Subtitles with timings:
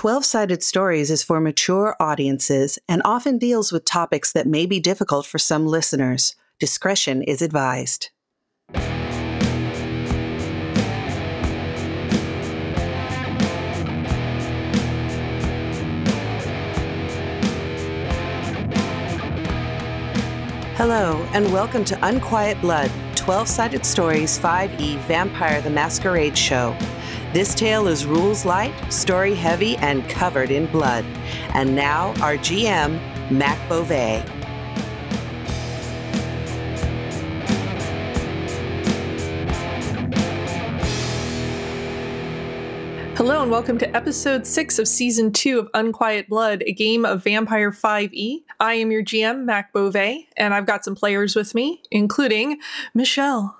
[0.00, 4.80] 12 Sided Stories is for mature audiences and often deals with topics that may be
[4.80, 6.36] difficult for some listeners.
[6.58, 8.08] Discretion is advised.
[20.78, 26.74] Hello, and welcome to Unquiet Blood 12 Sided Stories 5e Vampire the Masquerade Show.
[27.32, 31.04] This tale is rules light, story heavy, and covered in blood.
[31.54, 32.98] And now, our GM,
[33.30, 34.24] Mac Beauvais.
[43.14, 47.22] Hello, and welcome to episode six of season two of Unquiet Blood, a game of
[47.22, 48.42] Vampire 5e.
[48.58, 52.58] I am your GM, Mac Beauvais, and I've got some players with me, including
[52.92, 53.59] Michelle.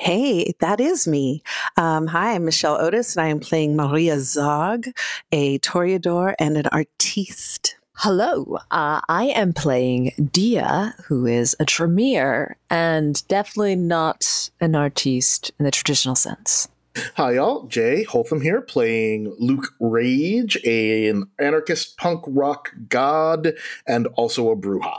[0.00, 1.42] Hey, that is me.
[1.76, 4.86] Um, hi, I'm Michelle Otis, and I am playing Maria Zog,
[5.32, 7.74] a toreador and an artiste.
[7.96, 15.50] Hello, uh, I am playing Dia, who is a Tremere and definitely not an artiste
[15.58, 16.68] in the traditional sense.
[17.16, 17.64] Hi, y'all.
[17.64, 24.98] Jay Holtham here, playing Luke Rage, an anarchist punk rock god and also a Brujah.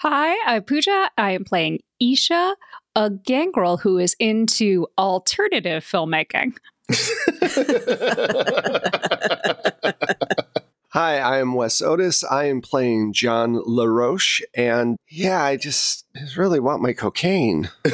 [0.00, 1.10] Hi, I'm Pooja.
[1.16, 2.54] I am playing Isha,
[2.98, 6.56] a gangrel who is into alternative filmmaking.
[10.88, 12.24] Hi, I am Wes Otis.
[12.24, 17.70] I am playing John LaRoche, and yeah, I just really want my cocaine.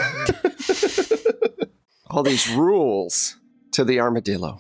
[2.09, 3.37] All these rules
[3.73, 4.59] to the armadillo.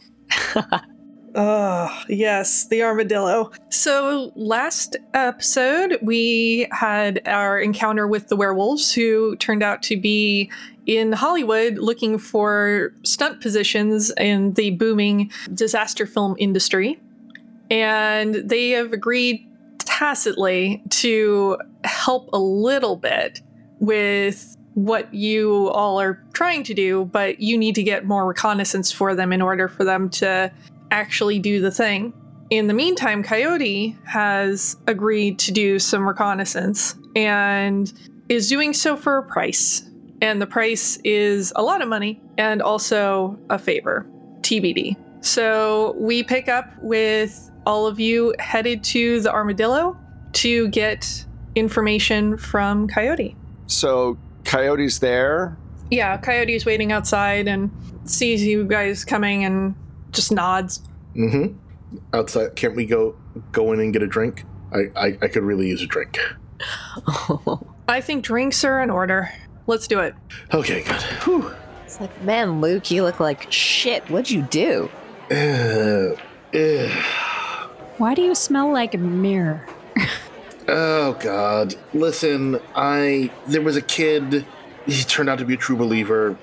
[1.36, 3.50] Oh, yes, the armadillo.
[3.68, 10.50] So, last episode, we had our encounter with the werewolves, who turned out to be
[10.86, 17.00] in Hollywood looking for stunt positions in the booming disaster film industry.
[17.70, 19.44] And they have agreed
[19.78, 23.40] tacitly to help a little bit
[23.80, 28.92] with what you all are trying to do, but you need to get more reconnaissance
[28.92, 30.52] for them in order for them to
[30.94, 32.12] actually do the thing.
[32.50, 37.92] In the meantime, Coyote has agreed to do some reconnaissance and
[38.28, 39.90] is doing so for a price.
[40.22, 44.06] And the price is a lot of money and also a favor,
[44.42, 44.96] TBD.
[45.24, 49.98] So we pick up with all of you headed to the armadillo
[50.34, 53.36] to get information from Coyote.
[53.66, 55.56] So, Coyote's there.
[55.90, 57.70] Yeah, Coyote's waiting outside and
[58.04, 59.74] sees you guys coming and
[60.14, 60.82] just nods.
[61.14, 61.56] Mm-hmm.
[62.12, 63.16] Outside, can't we go
[63.52, 64.44] go in and get a drink?
[64.72, 66.18] I, I, I could really use a drink.
[67.88, 69.30] I think drinks are in order.
[69.66, 70.14] Let's do it.
[70.52, 71.02] Okay, good.
[71.24, 71.54] Whew.
[71.84, 74.08] It's like, man, Luke, you look like shit.
[74.10, 74.90] What'd you do?
[75.30, 76.16] Uh,
[76.56, 76.88] uh,
[77.98, 79.66] Why do you smell like a mirror?
[80.68, 81.76] oh God!
[81.92, 84.44] Listen, I there was a kid.
[84.86, 86.36] He turned out to be a true believer.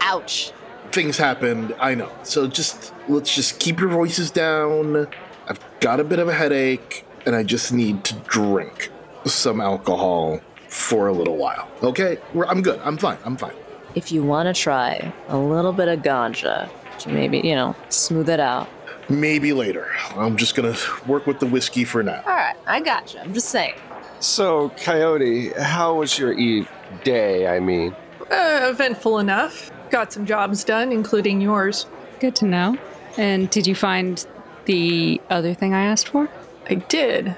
[0.00, 0.52] Ouch.
[0.94, 1.74] Things happened.
[1.80, 2.12] I know.
[2.22, 5.08] So just let's just keep your voices down.
[5.48, 8.90] I've got a bit of a headache, and I just need to drink
[9.24, 10.38] some alcohol
[10.68, 11.68] for a little while.
[11.82, 12.18] Okay,
[12.48, 12.78] I'm good.
[12.84, 13.18] I'm fine.
[13.24, 13.54] I'm fine.
[13.96, 16.68] If you want to try a little bit of ganja
[17.00, 18.68] to maybe, you know, smooth it out.
[19.08, 19.88] Maybe later.
[20.16, 20.76] I'm just gonna
[21.08, 22.22] work with the whiskey for now.
[22.24, 23.18] All right, I got you.
[23.20, 23.74] I'm just saying.
[24.20, 26.68] So, Coyote, how was your e-
[27.02, 27.48] day?
[27.48, 27.96] I mean,
[28.30, 29.70] Uh, eventful enough.
[29.94, 31.86] Got some jobs done, including yours.
[32.18, 32.76] Good to know.
[33.16, 34.26] And did you find
[34.64, 36.28] the other thing I asked for?
[36.68, 37.36] I did.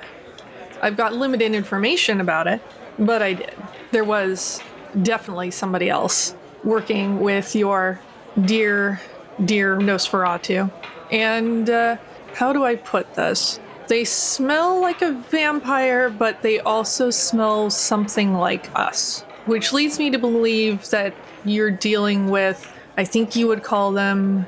[0.80, 2.62] I've got limited information about it,
[2.98, 3.52] but I did.
[3.90, 4.62] There was
[5.02, 6.34] definitely somebody else
[6.64, 8.00] working with your
[8.46, 9.02] dear,
[9.44, 10.72] dear Nosferatu.
[11.12, 11.98] And uh,
[12.32, 13.60] how do I put this?
[13.88, 20.08] They smell like a vampire, but they also smell something like us, which leads me
[20.08, 21.12] to believe that
[21.46, 24.46] you're dealing with, I think you would call them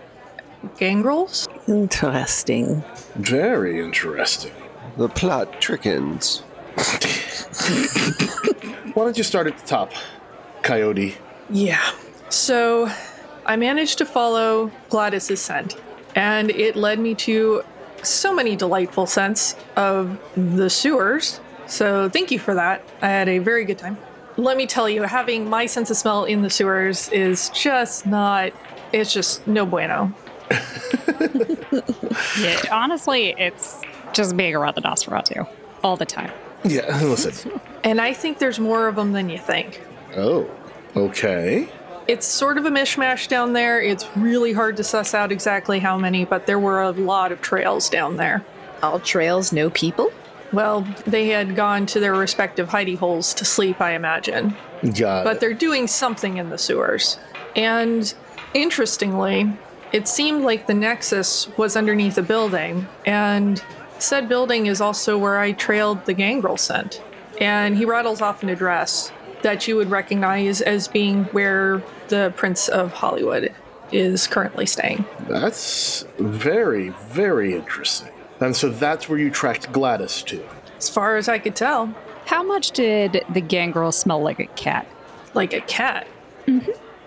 [0.79, 1.49] gangrels?
[1.67, 2.83] Interesting.
[3.17, 4.53] Very interesting.
[4.99, 6.41] the plot trickens.
[8.95, 9.93] Why don't you start at the top,
[10.63, 11.17] Coyote?
[11.51, 11.93] Yeah.
[12.29, 12.91] So
[13.47, 15.77] I managed to follow Gladys's scent,
[16.15, 17.63] and it led me to
[18.03, 21.41] so many delightful scents of the sewers.
[21.67, 22.83] So thank you for that.
[23.01, 23.97] I had a very good time.
[24.39, 28.53] Let me tell you, having my sense of smell in the sewers is just not,
[28.93, 30.15] it's just no bueno.
[32.41, 33.83] Yeah, honestly, it's
[34.13, 35.49] just being around the Nosferatu
[35.83, 36.33] all the time.
[36.65, 37.61] Yeah, listen.
[37.85, 39.83] And I think there's more of them than you think.
[40.17, 40.51] Oh,
[40.97, 41.69] okay.
[42.07, 43.81] It's sort of a mishmash down there.
[43.81, 47.41] It's really hard to suss out exactly how many, but there were a lot of
[47.41, 48.45] trails down there.
[48.83, 50.11] All trails, no people?
[50.53, 54.57] Well, they had gone to their respective hidey holes to sleep, I imagine.
[54.99, 55.41] Got But it.
[55.41, 57.19] they're doing something in the sewers.
[57.55, 58.13] And
[58.55, 59.53] interestingly,
[59.93, 63.63] it seemed like the Nexus was underneath a building, and
[63.99, 67.03] said building is also where I trailed the gangrel scent.
[67.41, 69.13] And he rattles off an address
[69.43, 73.55] that you would recognize as being where the Prince of Hollywood
[73.93, 75.05] is currently staying.
[75.29, 78.13] That's very, very interesting.
[78.41, 80.45] And so that's where you tracked Gladys to.
[80.77, 81.93] As far as I could tell,
[82.27, 84.87] How much did the gangrel smell like a cat?
[85.35, 86.07] like a cat.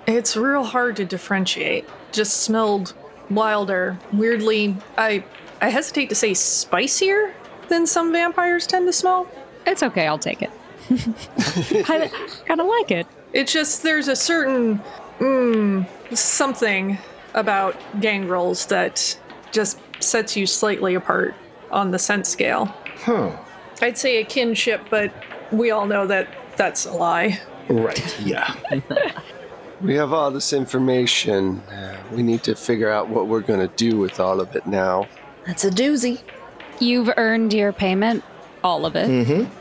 [0.08, 1.86] It's real hard to differentiate.
[2.12, 2.94] Just smelled
[3.30, 3.98] wilder.
[4.14, 5.24] Weirdly, I
[5.62, 7.34] I hesitate to say spicier
[7.70, 9.28] than some vampires tend to smell.
[9.66, 10.50] It's okay, I'll take it.
[11.90, 12.10] I
[12.46, 13.08] kind of like it.
[13.34, 14.82] It's just there's a certain
[15.20, 15.86] mm,
[16.16, 16.98] something
[17.34, 19.18] about gangrels that
[19.52, 21.36] just sets you slightly apart
[21.72, 22.66] on the scent scale.
[22.98, 23.32] Huh.
[23.82, 25.12] I'd say a kinship, but
[25.52, 26.28] we all know that
[26.58, 27.40] that's a lie.
[27.70, 28.56] Right, yeah.
[29.82, 31.60] We have all this information.
[31.62, 34.68] Uh, We need to figure out what we're going to do with all of it
[34.68, 35.08] now.
[35.48, 36.22] That's a doozy.
[36.80, 38.24] You've earned your payment,
[38.64, 39.10] all of it.
[39.10, 39.52] Mm-hmm.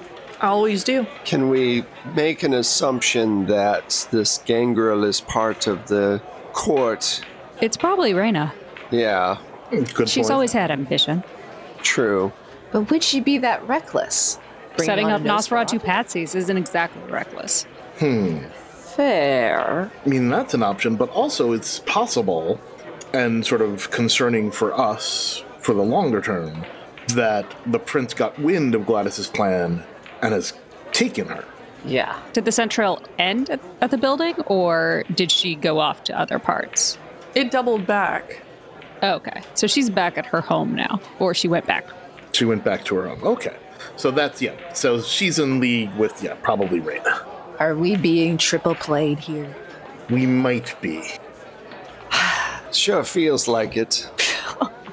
[0.45, 1.07] I always do.
[1.25, 1.85] Can we
[2.15, 6.21] make an assumption that this gangrel is part of the
[6.53, 7.25] court?
[7.63, 8.53] It's probably Raina.
[8.91, 9.39] Yeah,
[9.71, 10.31] Good She's point.
[10.33, 11.23] always had ambition.
[11.83, 12.33] true.
[12.73, 14.39] But would she be that reckless?
[14.77, 15.81] Bringing Setting up a Nosferatu?
[15.81, 17.65] Nosferatu patsies isn't exactly reckless.
[17.99, 18.39] Hmm.
[18.95, 19.91] Fair.
[20.05, 22.61] I mean, that's an option, but also it's possible
[23.13, 26.65] and sort of concerning for us for the longer term
[27.15, 29.83] that the prince got wind of Gladys's plan
[30.23, 30.53] and has
[30.93, 31.45] taken her.
[31.85, 32.21] Yeah.
[32.33, 36.39] Did the Central end at, at the building, or did she go off to other
[36.39, 36.99] parts?
[37.35, 38.43] It doubled back.
[39.03, 41.87] Oh, okay, so she's back at her home now, or she went back.
[42.33, 43.25] She went back to her home.
[43.25, 43.57] Okay.
[43.97, 44.55] So that's, yeah.
[44.73, 47.27] So she's in league with, yeah, probably Raina.
[47.59, 49.55] Are we being triple played here?
[50.09, 51.03] We might be.
[52.73, 54.09] Sure feels like it.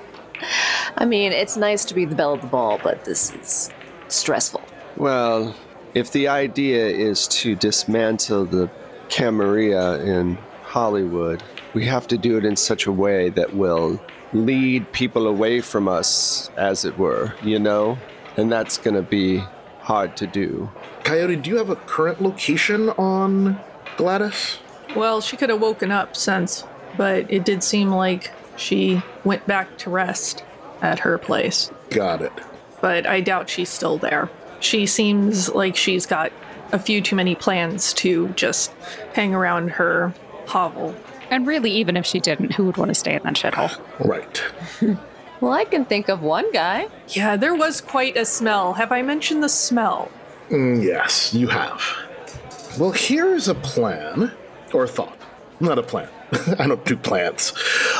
[0.97, 3.69] I mean, it's nice to be the belle of the ball, but this is
[4.07, 4.61] stressful.
[4.95, 5.55] Well,
[5.93, 8.69] if the idea is to dismantle the
[9.09, 11.43] Camarilla in Hollywood,
[11.73, 14.01] we have to do it in such a way that will
[14.33, 17.97] lead people away from us, as it were, you know?
[18.35, 19.43] And that's going to be
[19.79, 20.69] hard to do.
[21.03, 23.59] Coyote, do you have a current location on
[23.95, 24.57] Gladys?
[24.95, 26.65] Well, she could have woken up since,
[26.97, 30.43] but it did seem like she went back to rest
[30.81, 31.71] at her place.
[31.89, 32.33] Got it.
[32.81, 34.29] But I doubt she's still there.
[34.59, 36.31] She seems like she's got
[36.71, 38.71] a few too many plans to just
[39.13, 40.13] hang around her
[40.47, 40.95] hovel.
[41.29, 43.79] And really, even if she didn't, who would want to stay in that shithole?
[43.99, 44.43] Right.
[45.39, 46.87] Well, I can think of one guy.
[47.09, 48.73] Yeah, there was quite a smell.
[48.73, 50.11] Have I mentioned the smell?
[50.49, 51.79] Mm, yes, you have.
[52.79, 54.31] Well, here's a plan,
[54.73, 55.17] or thought.
[55.59, 56.09] Not a plan.
[56.59, 57.53] I don't do plans.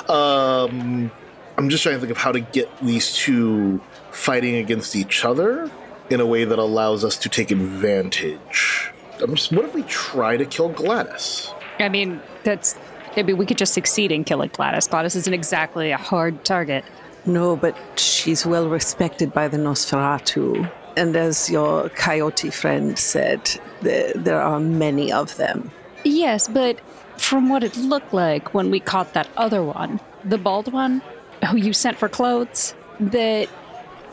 [0.10, 1.12] Um,
[1.58, 3.82] I'm just trying to think of how to get these two
[4.12, 5.70] fighting against each other
[6.10, 8.92] in a way that allows us to take advantage.
[9.22, 11.54] I'm just, what if we try to kill Gladys?
[11.80, 12.76] I mean, that's.
[13.18, 14.88] I mean, we could just succeed in killing Gladys.
[14.88, 16.86] Gladys isn't exactly a hard target.
[17.26, 20.72] No, but she's well respected by the Nosferatu.
[20.96, 23.50] And as your coyote friend said,
[23.82, 25.72] there, there are many of them.
[26.04, 26.80] Yes, but
[27.18, 31.02] from what it looked like when we caught that other one, the bald one,
[31.50, 33.50] who you sent for clothes, that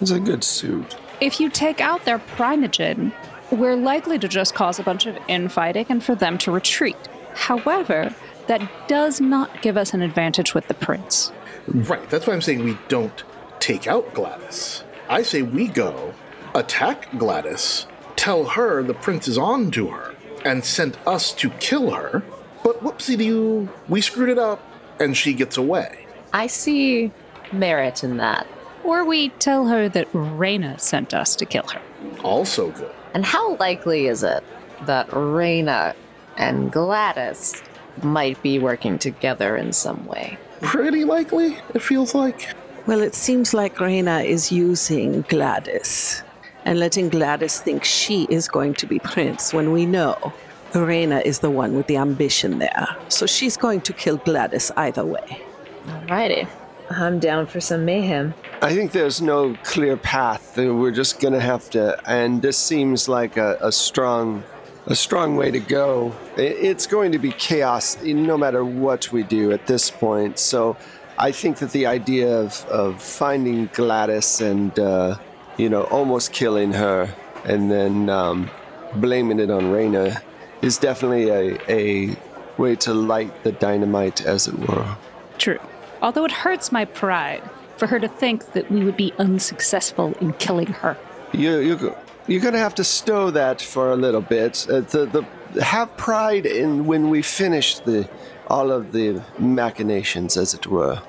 [0.00, 0.96] It's a good suit.
[1.20, 3.12] if you take out their primogen,
[3.50, 6.96] we're likely to just cause a bunch of infighting and for them to retreat.
[7.34, 8.14] However,
[8.46, 11.32] that does not give us an advantage with the prince.
[11.66, 13.24] Right, that's why I'm saying we don't
[13.60, 14.84] take out Gladys.
[15.08, 16.14] I say we go,
[16.54, 17.86] attack Gladys,
[18.16, 22.22] tell her the prince is on to her, and sent us to kill her.
[22.62, 24.62] But whoopsie doo, we screwed it up,
[25.00, 26.06] and she gets away.
[26.32, 27.12] I see
[27.52, 28.46] merit in that.
[28.82, 31.80] Or we tell her that Raina sent us to kill her.
[32.22, 32.90] Also good.
[33.14, 34.44] And how likely is it
[34.82, 35.94] that Raina
[36.36, 37.62] and Gladys
[38.02, 40.38] might be working together in some way?
[40.62, 42.48] Pretty likely, it feels like.
[42.86, 46.22] Well, it seems like Raina is using Gladys
[46.64, 50.32] and letting Gladys think she is going to be prince when we know
[50.72, 52.96] Raina is the one with the ambition there.
[53.08, 55.42] So she's going to kill Gladys either way.
[55.86, 56.48] Alrighty.
[56.90, 58.34] I'm down for some mayhem.
[58.60, 60.56] I think there's no clear path.
[60.56, 64.42] We're just going to have to, and this seems like a, a strong
[64.86, 66.14] a strong way to go.
[66.36, 70.38] It's going to be chaos no matter what we do at this point.
[70.38, 70.76] So
[71.18, 75.16] I think that the idea of, of finding Gladys and, uh,
[75.56, 77.14] you know, almost killing her
[77.44, 78.50] and then um,
[78.96, 80.20] blaming it on Raina
[80.60, 82.16] is definitely a, a
[82.58, 84.96] way to light the dynamite, as it were.
[85.38, 85.60] True.
[86.02, 87.42] Although it hurts my pride
[87.76, 90.96] for her to think that we would be unsuccessful in killing her.
[91.32, 94.66] You, you, you're going to have to stow that for a little bit.
[94.68, 95.06] Uh, the,
[95.52, 98.08] the, have pride in when we finish the,
[98.48, 101.02] all of the machinations, as it were.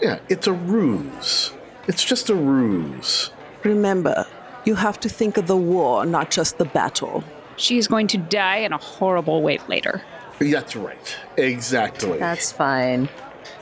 [0.00, 1.52] Yeah, it's a ruse.
[1.86, 3.30] It's just a ruse.
[3.64, 4.26] Remember,
[4.64, 7.24] you have to think of the war, not just the battle.
[7.56, 10.02] She is going to die in a horrible way later.
[10.38, 11.16] That's right.
[11.36, 12.18] Exactly.
[12.18, 13.08] That's fine.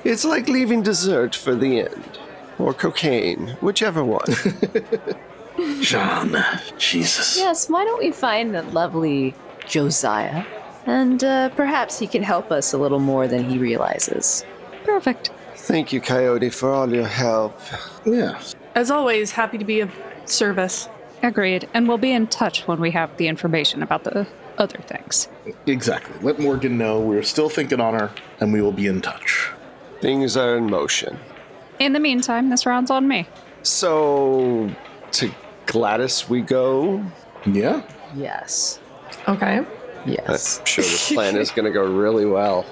[0.04, 2.18] It's like leaving dessert for the end,
[2.58, 4.24] or cocaine, whichever one.
[5.82, 6.36] John.
[6.78, 7.36] Jesus.
[7.36, 9.34] Yes, why don't we find the lovely
[9.66, 10.44] Josiah?
[10.86, 14.44] And uh, perhaps he can help us a little more than he realizes.
[14.84, 15.30] Perfect.
[15.54, 17.60] Thank you, Coyote, for all your help.
[18.04, 18.40] Yeah.
[18.74, 19.90] As always, happy to be of
[20.24, 20.88] service.
[21.22, 21.68] Agreed.
[21.74, 24.26] And we'll be in touch when we have the information about the
[24.58, 25.28] other things.
[25.66, 26.14] Exactly.
[26.22, 29.50] Let Morgan know we're still thinking on her, and we will be in touch.
[30.00, 31.18] Things are in motion.
[31.78, 33.26] In the meantime, this round's on me.
[33.62, 34.70] So,
[35.12, 35.30] to
[35.70, 37.04] Gladys we go.
[37.46, 37.82] Yeah.
[38.14, 38.80] Yes.
[39.28, 39.64] Okay.
[40.04, 40.58] Yes.
[40.58, 42.66] I'm sure this plan is going to go really well.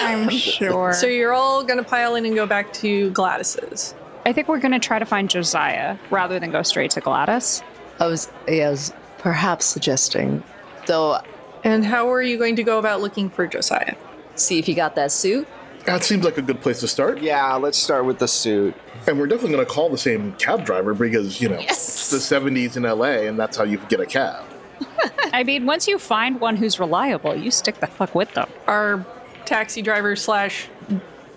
[0.00, 0.92] I'm sure.
[0.92, 3.94] So you're all going to pile in and go back to Gladys's.
[4.24, 7.62] I think we're going to try to find Josiah rather than go straight to Gladys.
[7.98, 10.42] I was, I was perhaps suggesting,
[10.86, 11.18] though,
[11.64, 13.96] And how are you going to go about looking for Josiah?
[14.36, 15.46] see if he got that suit.
[15.86, 17.20] That seems like a good place to start.
[17.20, 18.74] yeah, let's start with the suit.
[19.06, 22.10] And we're definitely going to call the same cab driver because, you know, Yes.
[22.12, 24.44] it's the 70s in LA, and that's how you get a cab.
[25.34, 28.48] I mean, once you find one who's reliable, you stick the fuck with them.
[28.66, 29.04] Our
[29.44, 30.68] taxi driver slash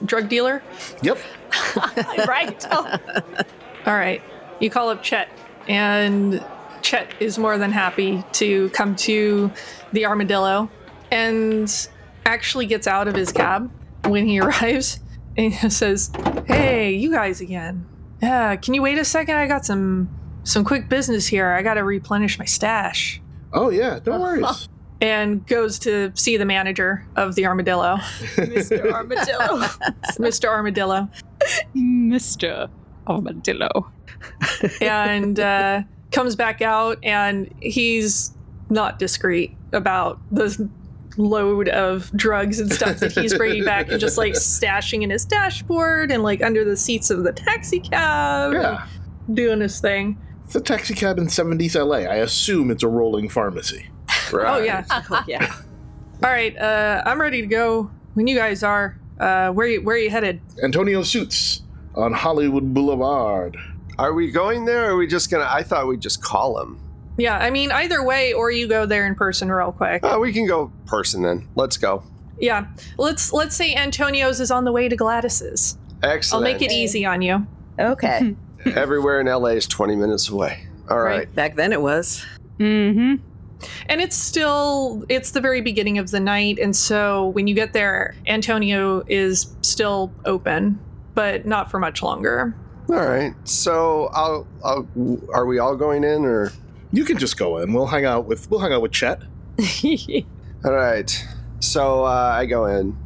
[0.06, 0.63] drug dealer?
[1.01, 1.18] Yep.
[2.27, 2.66] right.
[2.72, 4.22] All right.
[4.62, 5.27] You call up Chet,
[5.68, 6.44] and
[6.82, 9.51] Chet is more than happy to come to
[9.92, 10.70] the armadillo
[11.12, 11.89] and
[12.25, 13.70] actually gets out of his cab
[14.08, 15.00] when he arrives
[15.36, 16.12] and he says,
[16.46, 17.86] Hey, you guys again.
[18.22, 19.36] Yeah, can you wait a second?
[19.36, 20.10] I got some
[20.44, 21.50] some quick business here.
[21.50, 23.22] I gotta replenish my stash.
[23.54, 24.00] Oh, yeah.
[24.06, 24.70] No worries.
[25.00, 27.98] And goes to see the manager of the armadillo,
[28.36, 28.92] Mr.
[28.92, 29.58] Armadillo.
[30.18, 30.50] Mr.
[30.50, 31.08] Armadillo.
[31.76, 32.70] Mr.
[33.08, 33.92] Armadillo.
[34.82, 38.36] and uh, comes back out and he's
[38.70, 40.70] not discreet about the
[41.18, 45.26] load of drugs and stuff that he's bringing back and just like stashing in his
[45.26, 48.88] dashboard and like under the seats of the taxi cab yeah.
[49.34, 52.10] doing his thing It's a taxi cab in 70s LA.
[52.10, 53.90] I assume it's a rolling pharmacy.
[54.34, 54.86] oh yeah
[55.28, 55.56] yeah.
[56.24, 59.96] all right uh, i'm ready to go when you guys are uh, where you where
[59.96, 61.64] are you headed Antonio Suits
[61.96, 63.58] on Hollywood Boulevard.
[63.98, 65.52] Are we going there or are we just going to?
[65.52, 66.80] I thought we'd just call him.
[67.18, 70.32] Yeah i mean either way or you go there in person real quick Uh, we
[70.32, 71.48] can go person then.
[71.56, 72.04] Let's go.
[72.40, 76.46] yeah let's let's say antonio's is on the way to gladys's Excellent.
[76.46, 77.46] i'll make it easy on you
[77.80, 78.36] Okay.
[78.66, 80.66] Everywhere in LA is 20 minutes away.
[80.90, 81.32] All right.
[81.36, 82.26] Back then it was.
[82.60, 83.16] Mm-hmm.
[83.88, 87.74] And it's still it's the very beginning of the night and so when you get
[87.74, 90.80] there Antonio is still open
[91.14, 92.56] but not for much longer.
[92.90, 93.34] All right.
[93.44, 94.88] So, I'll, I'll,
[95.34, 96.52] are we all going in or?
[96.91, 97.74] You can just go in.
[97.74, 99.22] We'll hang out with we'll hang out with Chet.
[100.65, 101.25] All right.
[101.60, 102.98] So uh, I go in.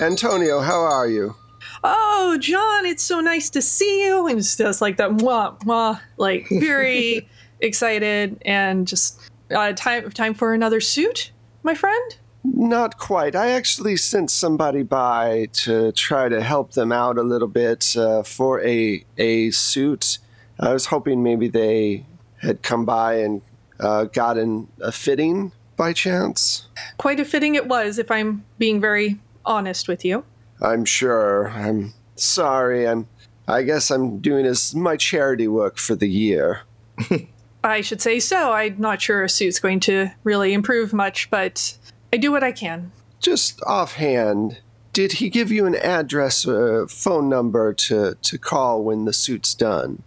[0.00, 1.34] Antonio, how are you?
[1.82, 6.00] Oh, John, it's so nice to see you and it's just like that mwah, mwah,
[6.16, 7.28] like very
[7.60, 12.16] excited and just uh, time time for another suit, my friend?
[12.44, 13.34] Not quite.
[13.34, 18.22] I actually sent somebody by to try to help them out a little bit uh,
[18.22, 20.18] for a a suit.
[20.58, 22.06] I was hoping maybe they
[22.38, 23.42] had come by and
[23.80, 26.68] uh, gotten a fitting by chance.
[26.98, 30.24] Quite a fitting it was if I'm being very honest with you.
[30.60, 31.50] I'm sure.
[31.50, 32.88] I'm sorry.
[32.88, 33.06] I'm.
[33.48, 36.62] I guess I'm doing as my charity work for the year.
[37.64, 38.52] I should say so.
[38.52, 41.76] I'm not sure a suit's going to really improve much, but
[42.12, 42.92] I do what I can.
[43.20, 44.60] Just offhand,
[44.92, 49.54] did he give you an address or phone number to, to call when the suit's
[49.54, 50.02] done?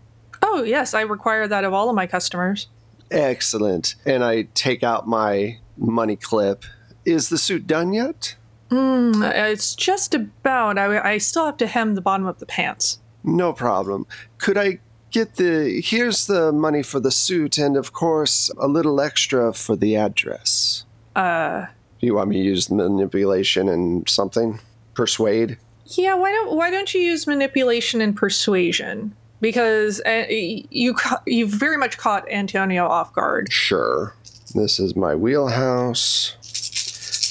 [0.51, 2.67] Oh, yes, I require that of all of my customers.
[3.11, 3.95] Excellent.
[4.05, 6.63] And I take out my money clip.
[7.05, 8.35] Is the suit done yet?
[8.71, 10.77] Mm, it's just about.
[10.77, 12.99] I, I still have to hem the bottom of the pants.
[13.23, 14.05] No problem.
[14.37, 14.79] Could I
[15.11, 15.81] get the.
[15.83, 20.85] Here's the money for the suit, and of course, a little extra for the address.
[21.15, 21.65] Uh,
[21.99, 24.59] You want me to use manipulation and something?
[24.93, 25.57] Persuade?
[25.97, 29.15] yeah, why don't why don't you use manipulation and persuasion?
[29.41, 33.51] Because uh, you ca- you very much caught Antonio off guard.
[33.51, 34.13] Sure.
[34.53, 36.35] This is my wheelhouse.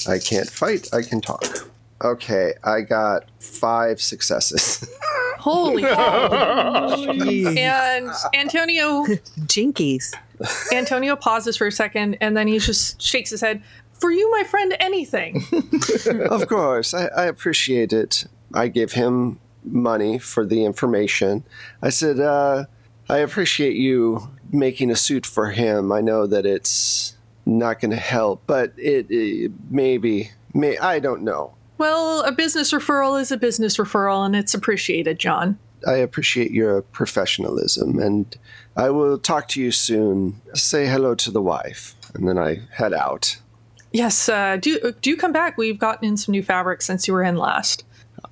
[0.07, 1.45] I can't fight, I can talk.
[2.01, 4.89] Okay, I got five successes.
[5.37, 5.85] Holy
[7.57, 9.03] and Antonio
[9.45, 10.13] Jinkies.
[10.73, 13.61] Antonio pauses for a second and then he just shakes his head.
[13.93, 15.43] For you, my friend, anything.
[16.29, 18.25] of course, I, I appreciate it.
[18.53, 21.43] I give him money for the information.
[21.81, 22.65] I said, uh,
[23.09, 25.91] I appreciate you making a suit for him.
[25.91, 31.23] I know that it's not going to help, but it, it maybe, may I don't
[31.23, 31.53] know.
[31.77, 35.57] well, a business referral is a business referral, and it's appreciated, John.
[35.87, 38.35] I appreciate your professionalism, and
[38.75, 40.41] I will talk to you soon.
[40.53, 43.37] Say hello to the wife, and then I head out.
[43.91, 45.57] Yes, uh, do do come back.
[45.57, 47.85] We've gotten in some new fabric since you were in last.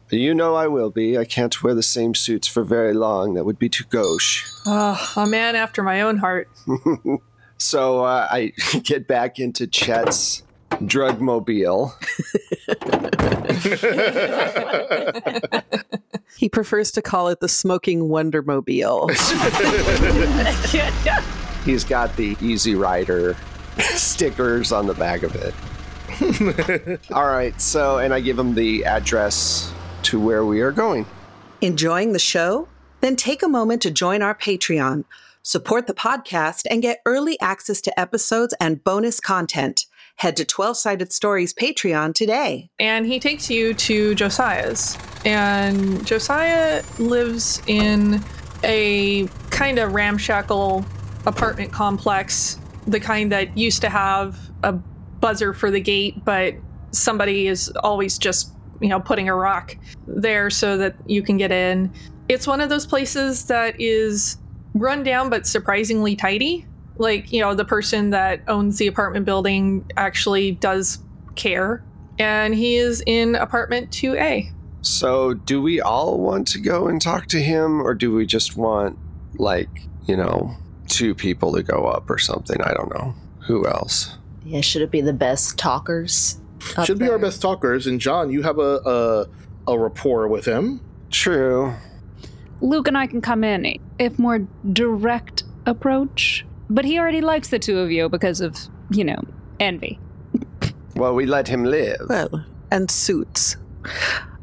[0.09, 1.17] You know I will be.
[1.17, 3.33] I can't wear the same suits for very long.
[3.33, 4.45] That would be too gauche.
[4.65, 6.49] Ah, a man after my own heart.
[7.57, 10.43] So uh, I get back into Chet's
[10.85, 11.93] drug mobile.
[16.37, 19.09] He prefers to call it the smoking Wondermobile.
[21.65, 23.35] He's got the Easy Rider
[23.79, 26.99] stickers on the back of it.
[27.11, 29.73] All right, so, and I give him the address
[30.07, 31.05] to where we are going.
[31.61, 32.67] Enjoying the show?
[33.01, 35.03] Then take a moment to join our Patreon,
[35.43, 39.85] support the podcast, and get early access to episodes and bonus content.
[40.15, 42.69] Head to 12 Sided Stories Patreon today.
[42.79, 44.97] and he takes you to Josiah's.
[45.25, 48.23] And Josiah lives in
[48.63, 50.85] a kind of ramshackle
[51.25, 56.55] apartment complex, the kind that used to have a buzzer for the gate, but
[56.91, 59.75] somebody is always just, you know, putting a rock
[60.07, 61.91] there so that you can get in.
[62.29, 64.37] It's one of those places that is
[64.73, 66.65] run down but surprisingly tidy.
[66.97, 70.99] Like, you know, the person that owns the apartment building actually does
[71.35, 71.83] care.
[72.19, 74.51] And he is in apartment 2A.
[74.81, 78.55] So, do we all want to go and talk to him, or do we just
[78.55, 78.97] want,
[79.35, 79.69] like,
[80.05, 80.55] you know,
[80.87, 82.59] two people to go up or something?
[82.61, 83.13] I don't know.
[83.47, 84.17] Who else?
[84.45, 86.39] Yeah, should it be the best talkers?
[86.77, 87.87] Up Should be our best talkers.
[87.87, 89.27] And John, you have a
[89.67, 90.81] a, a rapport with him.
[91.09, 91.73] True.
[92.61, 94.39] Luke and I can come in if more
[94.73, 96.45] direct approach.
[96.69, 98.57] But he already likes the two of you because of,
[98.91, 99.21] you know,
[99.59, 99.99] envy.
[100.95, 102.07] Well, we let him live.
[102.09, 103.55] Well, and suits.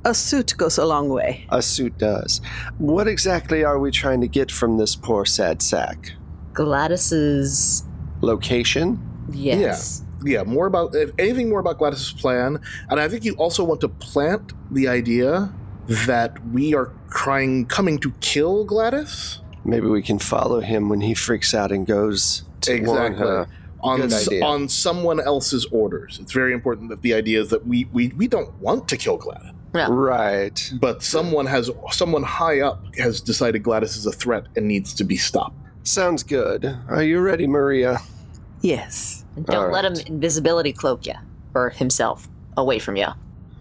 [0.05, 1.46] A suit goes a long way.
[1.48, 2.40] A suit does.
[2.79, 6.12] What exactly are we trying to get from this poor sad sack?
[6.53, 7.83] Gladys's.
[8.20, 9.00] Location?
[9.33, 10.04] Yes.
[10.25, 13.81] Yeah, more about if anything more about Gladys's plan, and I think you also want
[13.83, 15.53] to plant the idea
[16.07, 19.41] that we are trying coming to kill Gladys.
[19.65, 23.27] Maybe we can follow him when he freaks out and goes to warn Exactly.
[23.27, 23.49] her.
[23.81, 24.43] On Good s- idea.
[24.45, 26.19] on someone else's orders.
[26.23, 29.19] It's very important that the idea is that we we, we don't want to kill
[29.19, 30.73] Gladys, Right.
[30.81, 35.05] but someone has someone high up has decided Gladys is a threat and needs to
[35.05, 35.57] be stopped.
[35.83, 36.65] Sounds good.
[36.89, 37.99] Are you ready, Maria?
[38.63, 39.24] Yes.
[39.37, 41.14] And don't All let him invisibility cloak you
[41.55, 43.09] or himself away from you.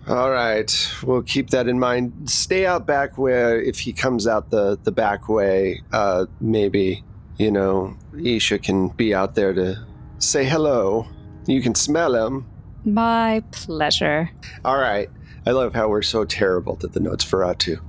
[0.07, 2.29] All right, we'll keep that in mind.
[2.29, 7.03] Stay out back where if he comes out the the back way, uh, maybe
[7.37, 9.85] you know Isha can be out there to
[10.19, 11.07] say hello.
[11.45, 12.45] You can smell him.
[12.83, 14.29] My pleasure.
[14.65, 15.09] All right.
[15.45, 17.79] I love how we're so terrible at the Nosferatu.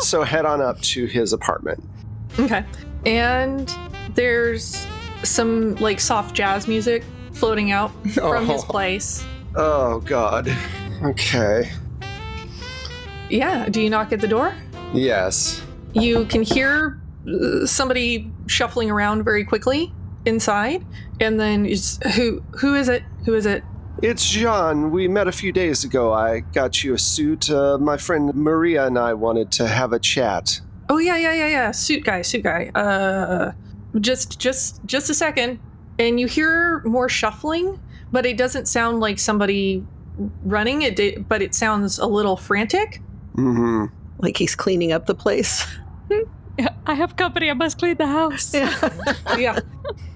[0.00, 1.82] so head on up to his apartment.
[2.38, 2.64] Okay.
[3.06, 3.72] And
[4.14, 4.86] there's
[5.22, 7.04] some like soft jazz music
[7.38, 8.66] floating out from his Oh.
[8.66, 9.24] place.
[9.56, 10.48] Oh God.
[11.02, 11.70] Okay.
[13.30, 13.68] Yeah.
[13.68, 14.54] Do you knock at the door?
[14.92, 15.62] Yes.
[15.92, 19.92] You can hear uh, somebody shuffling around very quickly
[20.24, 20.84] inside,
[21.20, 23.02] and then is who who is it?
[23.26, 23.62] Who is it?
[24.02, 24.90] It's John.
[24.90, 26.12] We met a few days ago.
[26.12, 27.50] I got you a suit.
[27.50, 30.60] Uh, my friend Maria and I wanted to have a chat.
[30.88, 31.70] Oh yeah, yeah, yeah, yeah.
[31.72, 32.70] Suit guy, suit guy.
[32.74, 33.52] Uh,
[34.00, 35.58] just just just a second,
[35.98, 37.80] and you hear more shuffling,
[38.12, 39.84] but it doesn't sound like somebody
[40.44, 40.82] running.
[40.82, 43.00] It did, but it sounds a little frantic.
[43.36, 43.86] Mm-hmm.
[44.18, 45.64] Like he's cleaning up the place.
[46.86, 47.50] I have company.
[47.50, 48.54] I must clean the house.
[48.54, 49.60] yeah.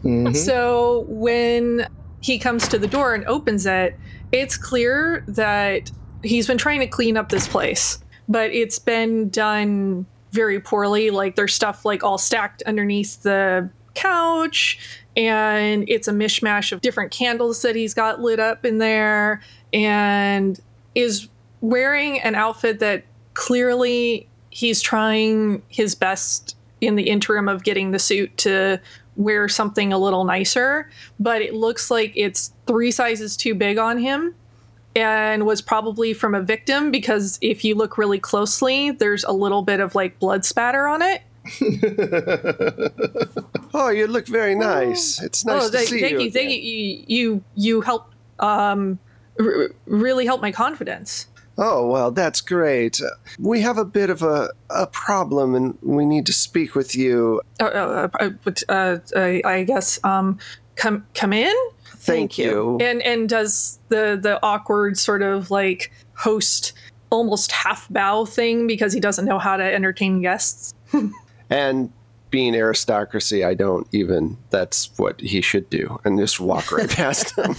[0.05, 0.35] Mhm.
[0.37, 1.87] So when
[2.21, 3.97] he comes to the door and opens it,
[4.33, 5.92] it's clear that
[6.25, 11.11] he's been trying to clean up this place, but it's been done very poorly.
[11.11, 14.79] Like there's stuff like all stacked underneath the couch
[15.16, 20.61] and it's a mishmash of different candles that he's got lit up in there and
[20.94, 21.29] is
[21.61, 27.98] wearing an outfit that clearly he's trying his best in the interim of getting the
[27.98, 28.81] suit to
[29.16, 30.90] wear something a little nicer.
[31.20, 34.35] But it looks like it's three sizes too big on him
[34.94, 39.62] and was probably from a victim because if you look really closely there's a little
[39.62, 41.22] bit of like blood spatter on it
[43.75, 45.21] Oh, you look very nice.
[45.23, 46.21] It's nice oh, to thank, see thank you.
[46.21, 47.05] you, thank you.
[47.07, 48.99] You you help um
[49.41, 51.27] r- really help my confidence.
[51.59, 53.01] Oh, well, that's great.
[53.01, 56.97] Uh, We have a bit of a, a problem and we need to speak with
[56.97, 57.43] you.
[57.61, 60.38] Uh, uh, uh, uh, I, I guess um
[60.77, 61.55] come come in
[61.97, 62.79] Thank, you.
[62.81, 66.73] and and does the the awkward sort of like host
[67.11, 70.75] almost half bow thing because he doesn't know how to entertain guests.
[71.53, 71.93] And
[72.31, 76.01] being aristocracy, I don't even, that's what he should do.
[76.05, 77.55] And just walk right past him.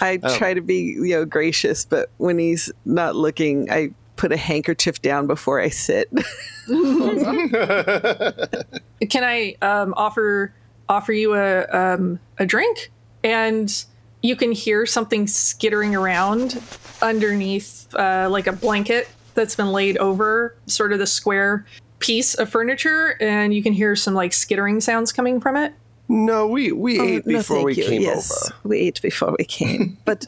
[0.00, 0.36] I Oh.
[0.38, 5.02] try to be, you know, gracious, but when he's not looking, I put a handkerchief
[5.02, 6.08] down before I sit.
[9.10, 10.54] Can I um, offer
[10.88, 12.90] offer you a um, a drink?
[13.24, 13.84] And
[14.22, 16.62] you can hear something skittering around
[17.02, 21.64] underneath, uh, like a blanket that's been laid over sort of the square
[22.00, 25.72] piece of furniture, and you can hear some like skittering sounds coming from it.
[26.08, 27.84] no, we, we ate Oh, no, before thank we you.
[27.88, 28.54] came yes, over.
[28.64, 30.26] we ate before we came, but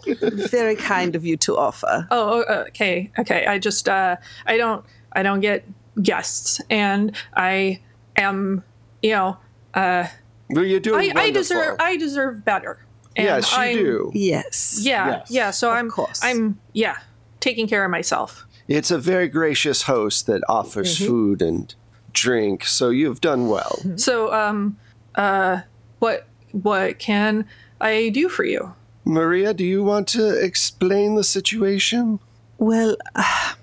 [0.51, 2.07] very kind of you to offer.
[2.11, 3.47] Oh, oh, okay, okay.
[3.47, 4.16] I just uh,
[4.47, 5.64] I don't I don't get
[6.03, 7.81] guests, and I
[8.16, 8.62] am
[9.03, 9.37] you know
[9.75, 10.07] uh,
[10.51, 12.85] Well, you're doing I, I deserve I deserve better.
[13.16, 14.11] And Yes, you I'm- do.
[14.14, 14.79] Yes.
[14.81, 15.51] Yeah, Yes, yeah.
[15.51, 16.21] So of I'm, course.
[16.23, 16.99] I'm, yeah,
[17.40, 18.47] taking care of myself.
[18.68, 21.07] It's a very gracious host that offers Mm-hmm.
[21.07, 21.74] food and
[22.12, 23.78] drink, so you've done well.
[23.96, 24.76] So, um,
[25.14, 25.62] uh,
[25.98, 27.46] what, what can
[27.81, 28.74] I do for you?
[29.04, 32.20] Maria, do you want to explain the situation?
[32.59, 33.54] Well, uh,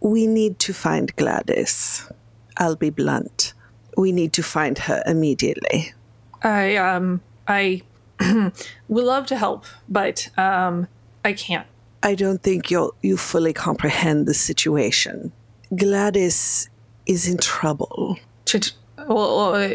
[0.00, 2.08] we need to find Gladys.
[2.56, 3.52] I'll be blunt.
[3.96, 5.92] We need to find her immediately.
[6.42, 7.82] I, um, I
[8.88, 10.88] would love to help, but um,
[11.24, 11.66] I can't.
[12.02, 15.32] I don't think you you fully comprehend the situation.
[15.76, 16.68] Gladys
[17.06, 18.18] is in trouble.
[18.44, 18.74] Ch- ch-
[19.08, 19.70] Well, uh,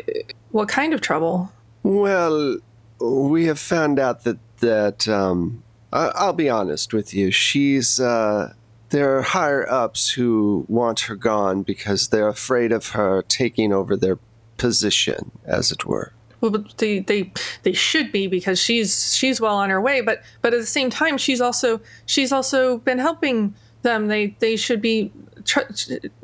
[0.52, 1.52] what kind of trouble?
[1.84, 2.58] Well,
[3.00, 5.64] we have found out that that um,
[5.94, 7.32] I- I'll be honest with you.
[7.32, 8.54] She's uh,
[8.90, 13.96] there are higher ups who want her gone because they're afraid of her taking over
[13.98, 14.18] their
[14.58, 16.14] position, as it were.
[16.40, 17.32] Well, they, they,
[17.64, 20.02] they should be because she's she's well on her way.
[20.02, 24.08] But but at the same time, she's also she's also been helping them.
[24.08, 25.12] They they should be
[25.46, 25.72] tr-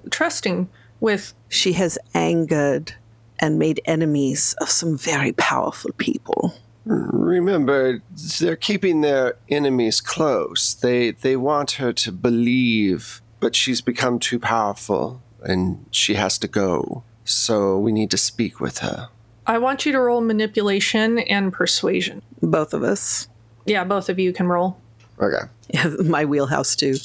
[0.09, 2.93] trusting with She has angered
[3.39, 6.53] and made enemies of some very powerful people.
[6.85, 8.01] Remember,
[8.39, 10.73] they're keeping their enemies close.
[10.73, 16.47] They they want her to believe, but she's become too powerful and she has to
[16.47, 17.03] go.
[17.25, 19.09] So we need to speak with her.
[19.45, 22.21] I want you to roll manipulation and persuasion.
[22.41, 23.27] Both of us.
[23.65, 24.77] Yeah, both of you can roll.
[25.19, 25.45] Okay.
[25.69, 26.95] Yeah, my wheelhouse too.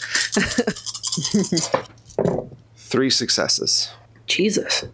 [2.77, 3.91] Three successes.
[4.27, 4.85] Jesus.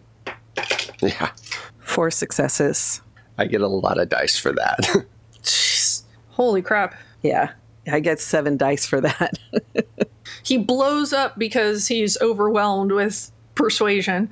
[1.01, 1.31] Yeah.
[1.79, 3.01] Four successes.
[3.37, 4.79] I get a lot of dice for that.
[5.43, 6.03] Jeez.
[6.29, 6.95] Holy crap.
[7.21, 7.51] Yeah.
[7.87, 9.37] I get seven dice for that.
[10.43, 14.29] He blows up because he's overwhelmed with persuasion.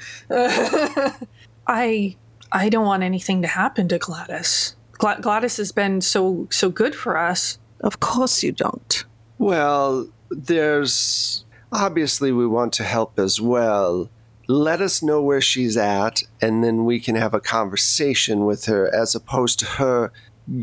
[1.67, 2.15] I
[2.53, 4.75] I don't want anything to happen to Gladys.
[4.93, 7.57] Gla- Gladys has been so so good for us.
[7.81, 9.03] of course you don't.
[9.37, 14.09] well, there's obviously we want to help as well.
[14.47, 18.93] Let us know where she's at, and then we can have a conversation with her
[18.93, 20.11] as opposed to her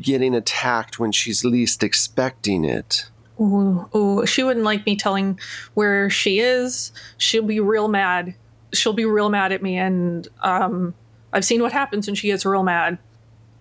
[0.01, 3.07] getting attacked when she's least expecting it.
[3.41, 5.39] Ooh, ooh, she wouldn't like me telling
[5.75, 6.93] where she is.
[7.17, 8.35] She'll be real mad.
[8.75, 10.95] She'll be real mad at me, and um,
[11.33, 12.99] I've seen what happens when she gets real mad.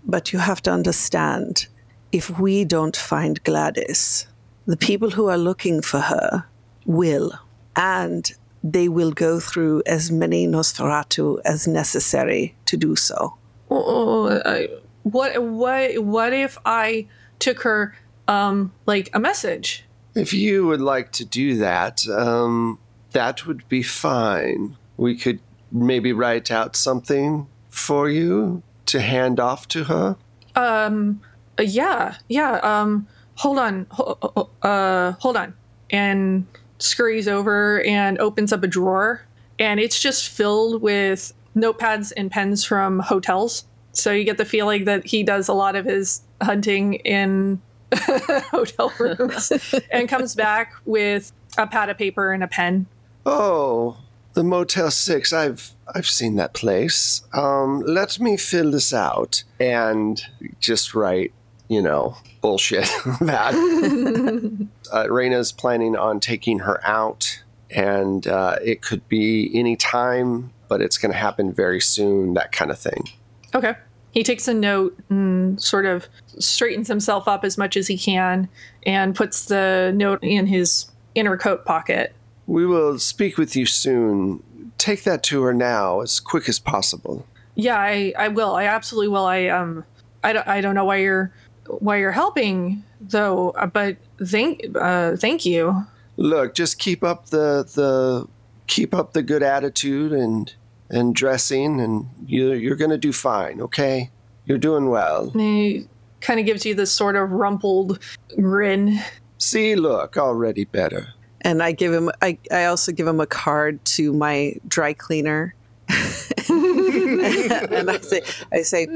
[0.05, 1.67] But you have to understand
[2.11, 4.27] if we don't find Gladys,
[4.65, 6.45] the people who are looking for her
[6.85, 7.33] will.
[7.75, 8.31] And
[8.63, 13.37] they will go through as many Nosferatu as necessary to do so.
[13.69, 14.67] Oh, I,
[15.03, 17.95] what what what if I took her
[18.27, 19.85] um like a message?
[20.15, 22.79] If you would like to do that, um,
[23.11, 24.75] that would be fine.
[24.97, 25.39] We could
[25.71, 27.47] maybe write out something
[27.79, 30.17] for you to hand off to her.
[30.55, 31.21] Um,
[31.57, 32.59] uh, yeah, yeah.
[32.63, 35.53] Um, hold on, ho- ho- uh, hold on,
[35.89, 36.45] and
[36.79, 39.25] scurries over and opens up a drawer,
[39.57, 43.65] and it's just filled with notepads and pens from hotels.
[43.91, 47.61] So you get the feeling that he does a lot of his hunting in
[47.95, 49.51] hotel rooms
[49.91, 52.85] and comes back with a pad of paper and a pen.
[53.25, 53.97] Oh,
[54.33, 55.33] the Motel Six.
[55.33, 57.23] I've I've seen that place.
[57.33, 60.21] Um, let me fill this out and
[60.59, 61.33] just write,
[61.67, 62.83] you know, bullshit
[63.21, 63.53] that
[64.91, 70.81] uh, Raina's planning on taking her out, and uh, it could be any time, but
[70.81, 72.33] it's going to happen very soon.
[72.33, 73.09] That kind of thing.
[73.53, 73.75] Okay.
[74.11, 76.07] He takes a note and sort of
[76.39, 78.49] straightens himself up as much as he can
[78.85, 82.15] and puts the note in his inner coat pocket.
[82.49, 84.71] We will speak with you soon.
[84.79, 87.27] Take that to her now, as quick as possible.
[87.53, 88.55] Yeah, I, I will.
[88.55, 89.25] I absolutely will.
[89.25, 89.85] I um
[90.23, 91.31] I don't I don't know why you're
[91.67, 95.85] why you're helping though, uh, but thank uh thank you.
[96.17, 98.27] Look, just keep up the the
[98.65, 100.51] keep up the good attitude and
[100.89, 103.61] and dressing, and you you're gonna do fine.
[103.61, 104.09] Okay,
[104.45, 105.29] you're doing well.
[105.29, 105.87] He
[106.19, 107.99] kind of gives you this sort of rumpled
[108.41, 108.99] grin.
[109.37, 111.13] See, look, already better.
[111.41, 115.55] And I give him, I, I also give him a card to my dry cleaner.
[115.89, 118.21] and I say,
[118.51, 118.87] I say,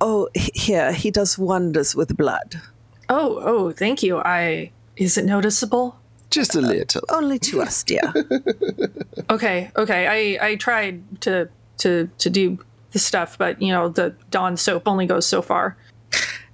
[0.00, 2.60] oh, h- here, he does wonders with blood.
[3.08, 4.18] Oh, oh, thank you.
[4.18, 5.98] I is it noticeable?
[6.30, 7.02] Just a little.
[7.08, 8.12] Uh, only to us, dear.
[9.30, 10.38] Okay, okay.
[10.40, 12.58] I I tried to to to do
[12.92, 15.76] the stuff, but you know the Dawn soap only goes so far.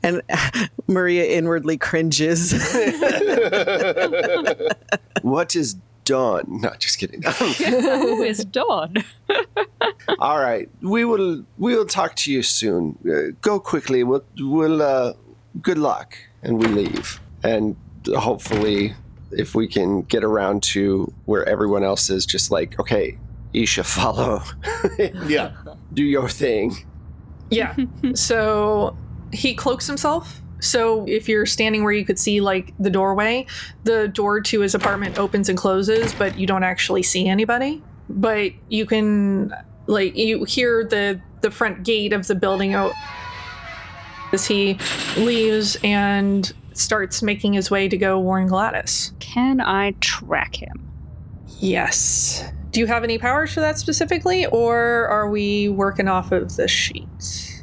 [0.04, 0.22] And
[0.86, 2.52] Maria inwardly cringes.
[5.22, 6.44] What is Dawn?
[6.46, 7.22] No, just kidding.
[7.38, 8.94] Who is Dawn?
[10.18, 12.98] All right, we will we will talk to you soon.
[13.08, 14.04] Uh, go quickly.
[14.04, 15.14] We'll we'll uh,
[15.62, 17.20] good luck, and we leave.
[17.42, 17.76] And
[18.14, 18.94] hopefully,
[19.32, 23.16] if we can get around to where everyone else is, just like okay,
[23.54, 24.42] Isha, follow,
[25.26, 25.52] Yeah.
[25.94, 26.86] do your thing.
[27.50, 27.74] Yeah.
[28.14, 28.96] so
[29.32, 30.40] he cloaks himself.
[30.60, 33.46] So if you're standing where you could see like the doorway,
[33.84, 37.82] the door to his apartment opens and closes, but you don't actually see anybody.
[38.08, 39.52] But you can
[39.86, 42.92] like you hear the the front gate of the building out
[44.32, 44.78] as he
[45.16, 49.12] leaves and starts making his way to go warn Gladys.
[49.20, 50.90] Can I track him?
[51.58, 52.44] Yes.
[52.70, 56.66] Do you have any powers for that specifically, or are we working off of the
[56.66, 57.53] sheets?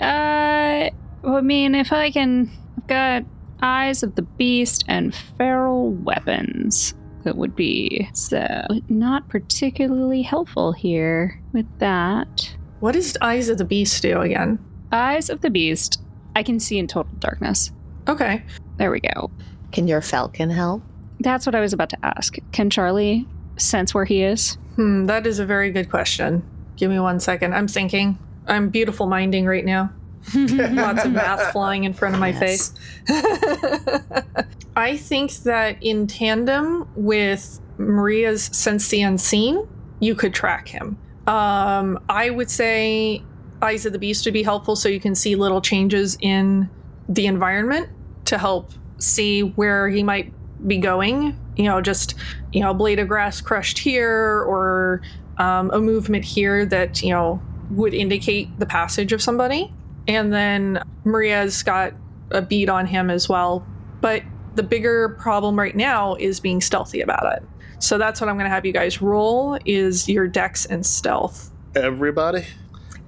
[0.00, 0.90] Uh,
[1.22, 3.24] well, I mean, if I can, I've got
[3.62, 6.94] Eyes of the Beast and Feral Weapons.
[7.24, 8.46] That would be so
[8.88, 12.56] not particularly helpful here with that.
[12.80, 14.58] What does Eyes of the Beast do again?
[14.90, 16.02] Eyes of the Beast,
[16.34, 17.70] I can see in total darkness.
[18.08, 18.42] Okay.
[18.78, 19.30] There we go.
[19.72, 20.82] Can your falcon help?
[21.20, 22.36] That's what I was about to ask.
[22.52, 24.54] Can Charlie sense where he is?
[24.76, 26.42] Hmm, that is a very good question.
[26.76, 27.54] Give me one second.
[27.54, 28.18] I'm thinking.
[28.50, 29.92] I'm beautiful minding right now.
[30.34, 32.38] Lots of math flying in front of my Yes.
[32.38, 32.74] face.
[34.76, 39.66] I think that in tandem with Maria's Sense the Unseen,
[40.00, 40.98] you could track him.
[41.26, 43.22] Um, I would say
[43.62, 46.68] Eyes of the Beast would be helpful so you can see little changes in
[47.08, 47.88] the environment
[48.26, 50.32] to help see where he might
[50.66, 51.38] be going.
[51.56, 52.14] You know, just,
[52.52, 55.02] you know, a blade of grass crushed here or
[55.38, 59.72] um, a movement here that, you know, would indicate the passage of somebody.
[60.08, 61.92] And then Maria's got
[62.30, 63.66] a bead on him as well.
[64.00, 64.22] But
[64.56, 67.42] the bigger problem right now is being stealthy about it.
[67.78, 71.50] So that's what I'm going to have you guys roll is your dex and stealth.
[71.74, 72.44] Everybody?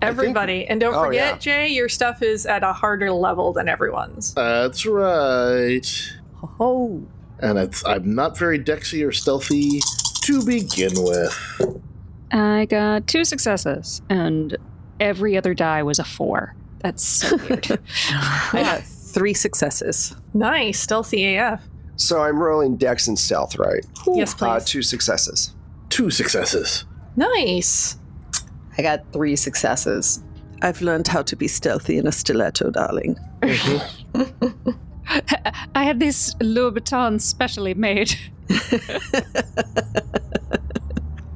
[0.01, 0.67] Everybody.
[0.67, 1.39] And don't Oh, forget, yeah.
[1.39, 4.35] Jay, your stuff is at a harder level than everyone's.
[4.35, 6.13] That's right.
[6.61, 7.03] oh,
[7.39, 9.81] And it's I'm not very dexy or stealthy
[10.23, 11.83] to begin with.
[12.33, 14.57] I got two successes, and
[15.01, 16.55] every other die was a four.
[16.81, 17.79] That's so weird.
[18.11, 20.17] I got three successes.
[20.35, 20.81] Nice.
[20.81, 21.63] Stealthy AF.
[21.97, 23.85] So I'm rolling Dex and Stealth, right?
[24.15, 24.49] Yes, please.
[24.49, 25.55] Uh, two successes.
[25.91, 26.85] Two successes.
[27.17, 27.97] nice.
[28.79, 30.23] I got three successes.
[30.63, 33.19] I've learned how to be stealthy in a stiletto, darling.
[33.43, 33.91] I
[35.85, 38.15] had this Louis Vuitton specially made.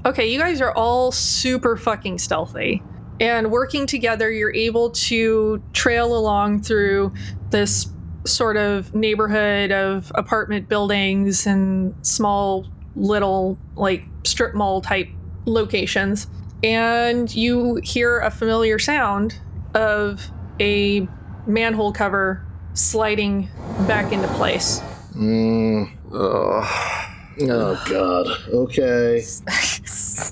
[0.06, 2.80] Okay, you guys are all super fucking stealthy.
[3.18, 7.12] And working together, you're able to trail along through
[7.50, 7.88] this
[8.24, 15.08] sort of neighborhood of apartment buildings and small little, like, strip mall type
[15.44, 16.28] locations.
[16.62, 19.40] And you hear a familiar sound
[19.74, 21.08] of a
[21.48, 23.48] manhole cover sliding
[23.88, 24.80] back into place.
[25.16, 27.10] Mm, Ugh.
[27.50, 28.26] oh god.
[28.54, 29.24] Okay.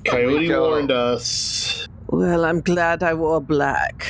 [0.04, 1.86] Coyote warned us.
[2.08, 4.06] Well, I'm glad I wore black.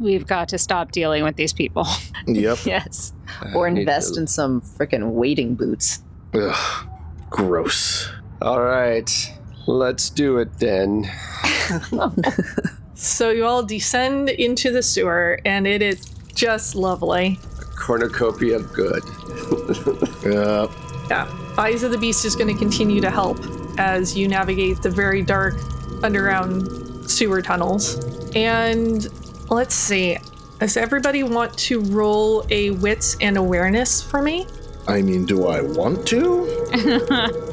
[0.00, 1.86] We've got to stop dealing with these people.
[2.26, 2.58] Yep.
[2.66, 3.12] Yes.
[3.40, 6.02] I Or invest to- in some freaking wading boots.
[6.34, 6.86] Ugh,
[7.30, 8.08] gross.
[8.40, 9.10] All right,
[9.66, 11.10] let's do it then.
[12.94, 16.04] So you all descend into the sewer, and it is
[16.36, 17.36] just lovely.
[17.76, 19.02] Cornucopia of good.
[20.24, 20.70] Yep.
[21.10, 21.54] Yeah.
[21.58, 23.38] Eyes of the Beast is going to continue to help
[23.78, 25.54] as you navigate the very dark
[26.02, 28.04] underground sewer tunnels.
[28.34, 29.06] And
[29.50, 30.18] let's see.
[30.58, 34.46] Does everybody want to roll a wits and awareness for me?
[34.86, 37.48] I mean, do I want to?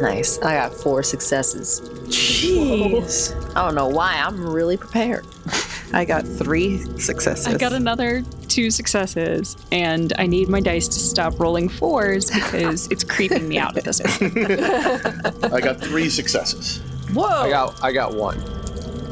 [0.00, 0.38] Nice.
[0.42, 1.80] I got four successes.
[2.04, 3.34] Jeez.
[3.56, 4.16] I don't know why.
[4.16, 5.26] I'm really prepared.
[5.92, 7.46] I got three successes.
[7.46, 12.88] I got another two successes, and I need my dice to stop rolling fours because
[12.88, 14.36] it's creeping me out at this point.
[15.52, 16.78] I got three successes.
[17.12, 17.26] Whoa.
[17.26, 18.40] I got I got one.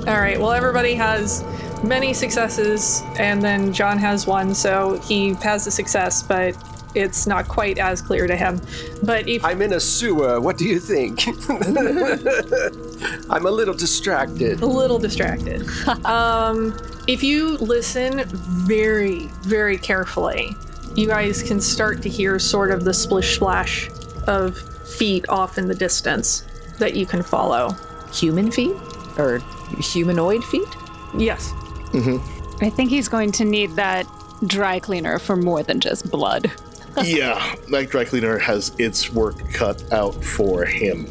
[0.07, 0.39] All right.
[0.39, 1.45] Well, everybody has
[1.83, 6.57] many successes, and then John has one, so he has a success, but
[6.95, 8.61] it's not quite as clear to him.
[9.03, 10.41] But if I'm in a sewer.
[10.41, 11.27] What do you think?
[13.31, 14.63] I'm a little distracted.
[14.63, 15.67] a little distracted.
[16.05, 16.77] um,
[17.07, 20.57] if you listen very, very carefully,
[20.95, 23.91] you guys can start to hear sort of the splish splash
[24.27, 24.57] of
[24.89, 26.45] feet off in the distance
[26.79, 27.71] that you can follow.
[28.13, 28.77] Human feet?
[29.19, 29.39] Or
[29.79, 30.69] humanoid feet?
[31.17, 31.53] Yes.
[32.61, 34.07] I think he's going to need that
[34.47, 36.51] dry cleaner for more than just blood.
[37.03, 41.09] Yeah, that dry cleaner has its work cut out for him.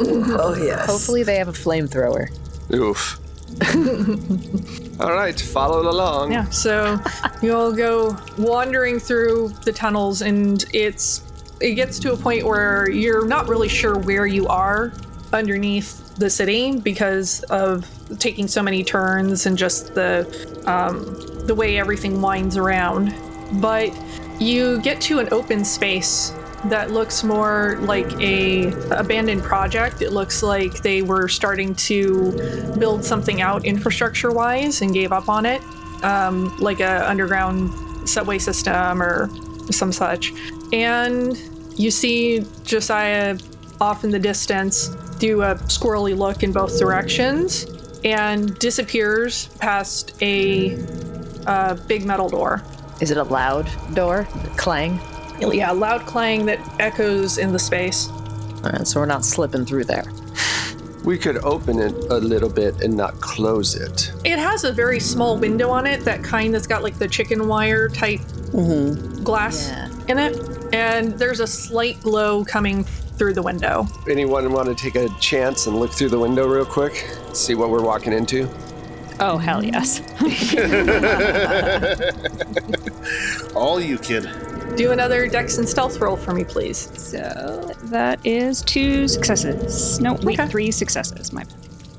[0.00, 0.86] Oh, yes.
[0.86, 2.28] Hopefully they have a flamethrower.
[2.72, 3.20] Oof.
[5.00, 6.32] All right, follow along.
[6.32, 6.44] Yeah.
[6.50, 7.00] So
[7.42, 11.22] you all go wandering through the tunnels, and it's
[11.60, 14.92] it gets to a point where you're not really sure where you are
[15.32, 20.26] underneath the city because of taking so many turns and just the
[20.66, 23.14] um, the way everything winds around.
[23.60, 23.90] But
[24.40, 26.32] you get to an open space
[26.66, 30.00] that looks more like a abandoned project.
[30.02, 35.28] It looks like they were starting to build something out infrastructure wise and gave up
[35.28, 35.62] on it,
[36.02, 39.28] um, like a underground subway system or
[39.70, 40.32] some such.
[40.72, 41.36] And
[41.76, 43.38] you see Josiah
[43.80, 47.66] off in the distance do a squirrely look in both directions
[48.04, 50.78] and disappears past a
[51.46, 52.62] uh, big metal door.
[53.00, 54.26] Is it a loud door?
[54.56, 55.00] Clang?
[55.40, 58.08] Yeah, a loud clang that echoes in the space.
[58.64, 60.04] Alright, so we're not slipping through there.
[61.04, 64.10] We could open it a little bit and not close it.
[64.24, 67.46] It has a very small window on it, that kind that's got like the chicken
[67.46, 69.22] wire type mm-hmm.
[69.22, 69.90] glass Yeah.
[70.08, 70.74] in it.
[70.74, 73.86] And there's a slight glow coming through the window.
[74.08, 77.06] Anyone want to take a chance and look through the window real quick?
[77.34, 78.48] See what we're walking into?
[79.20, 80.00] Oh, hell yes.
[83.54, 84.28] All you, kid.
[84.76, 86.78] Do another dex and stealth roll for me, please.
[87.00, 90.00] So that is two successes.
[90.00, 90.48] No, wait, Okay.
[90.48, 91.32] three successes.
[91.32, 91.54] My bad.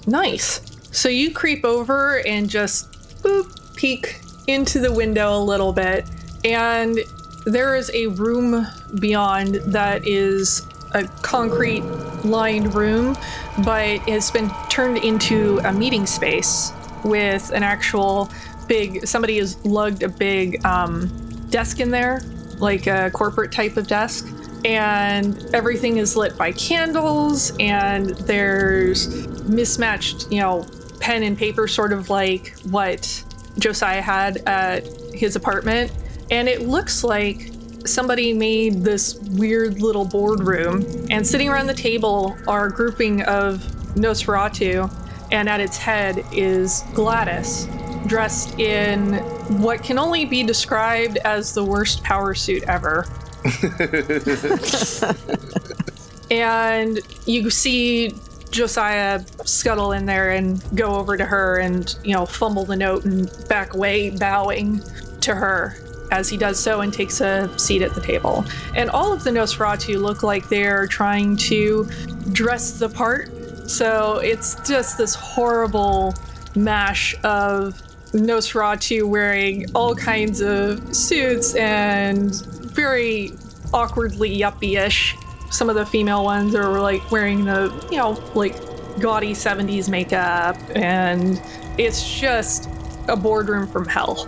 [0.08, 0.62] Nice.
[0.92, 2.92] So you creep over and just
[3.24, 6.06] boop, peek into the window a little bit,
[6.44, 7.00] and
[7.46, 8.66] there is a room
[9.00, 10.62] beyond that is
[10.94, 11.82] a concrete
[12.24, 13.16] lined room,
[13.64, 16.72] but it's been turned into a meeting space
[17.06, 18.30] with an actual
[18.68, 21.08] big somebody has lugged a big um,
[21.50, 22.22] desk in there,
[22.58, 24.28] like a corporate type of desk.
[24.66, 30.66] And everything is lit by candles, and there's mismatched, you know,
[31.00, 33.24] pen and paper, sort of like what
[33.60, 35.92] Josiah had at his apartment.
[36.32, 37.52] And it looks like
[37.86, 43.58] somebody made this weird little boardroom, and sitting around the table are a grouping of
[43.94, 44.92] Nosferatu,
[45.32, 47.68] and at its head is Gladys,
[48.08, 49.14] dressed in
[49.62, 53.06] what can only be described as the worst power suit ever.
[56.32, 58.16] and you see
[58.50, 63.06] Josiah scuttle in there and go over to her and, you know, fumble the note
[63.06, 64.82] and back away, bowing
[65.22, 65.76] to her
[66.12, 68.46] as he does so and takes a seat at the table.
[68.76, 71.90] And all of the Nosferatu look like they're trying to
[72.32, 73.32] dress the part.
[73.68, 76.14] So it's just this horrible
[76.56, 83.34] mash of Nosferatu wearing all kinds of suits and very
[83.74, 85.16] awkwardly yuppie-ish.
[85.52, 88.56] Some of the female ones are like wearing the, you know, like
[89.00, 91.42] gaudy 70s makeup, and
[91.78, 92.70] it's just
[93.08, 94.28] a boardroom from hell.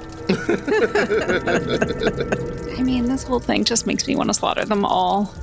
[2.78, 5.34] I mean, this whole thing just makes me want to slaughter them all.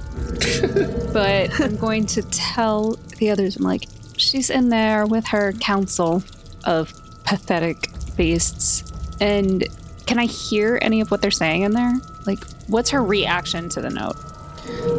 [1.12, 6.22] but I'm going to tell the others, I'm like, she's in there with her council.
[6.64, 6.92] of
[7.24, 8.84] pathetic beasts.
[9.20, 9.64] And
[10.06, 11.94] can I hear any of what they're saying in there?
[12.26, 14.16] Like, what's her reaction to the note?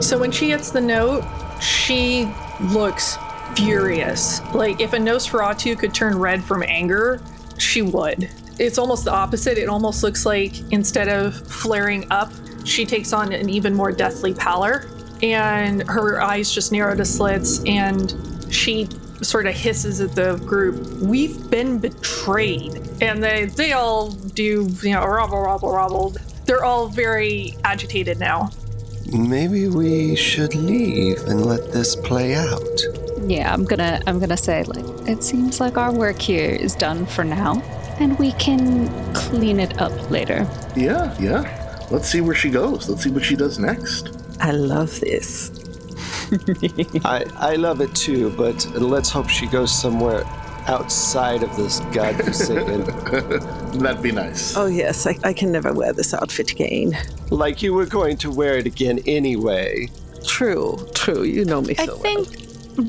[0.04, 1.24] So when she gets the note,
[1.62, 2.28] she
[2.60, 3.18] looks
[3.56, 4.42] furious.
[4.54, 7.22] Like if a Nosferatu could turn red from anger,
[7.58, 8.30] she would.
[8.60, 9.58] It's almost the opposite.
[9.58, 12.32] It almost looks like instead of flaring up,
[12.64, 14.90] she takes on an even more deathly pallor,
[15.22, 18.14] and her eyes just narrow to slits, and
[18.50, 18.88] she
[19.22, 20.76] sort of hisses at the group.
[21.02, 26.16] We've been betrayed, and they they all do you know robble robble robble.
[26.46, 28.52] They're all very agitated now.
[29.12, 32.82] Maybe we should leave and let this play out.
[33.28, 37.06] Yeah, I'm gonna I'm gonna say like it seems like our work here is done
[37.06, 37.62] for now,
[38.00, 40.48] and we can clean it up later.
[40.76, 41.88] Yeah, yeah.
[41.92, 42.90] Let's see where she goes.
[42.90, 44.10] Let's see what she does next.
[44.40, 45.52] I love this.
[47.06, 50.24] I, I love it too, but let's hope she goes somewhere
[50.68, 52.84] outside of this godforsaken.
[53.80, 54.58] That'd be nice.
[54.58, 56.98] Oh, yes, I, I can never wear this outfit again.
[57.30, 59.88] like you were going to wear it again anyway.
[60.26, 61.22] True, true.
[61.24, 62.28] You know me I so think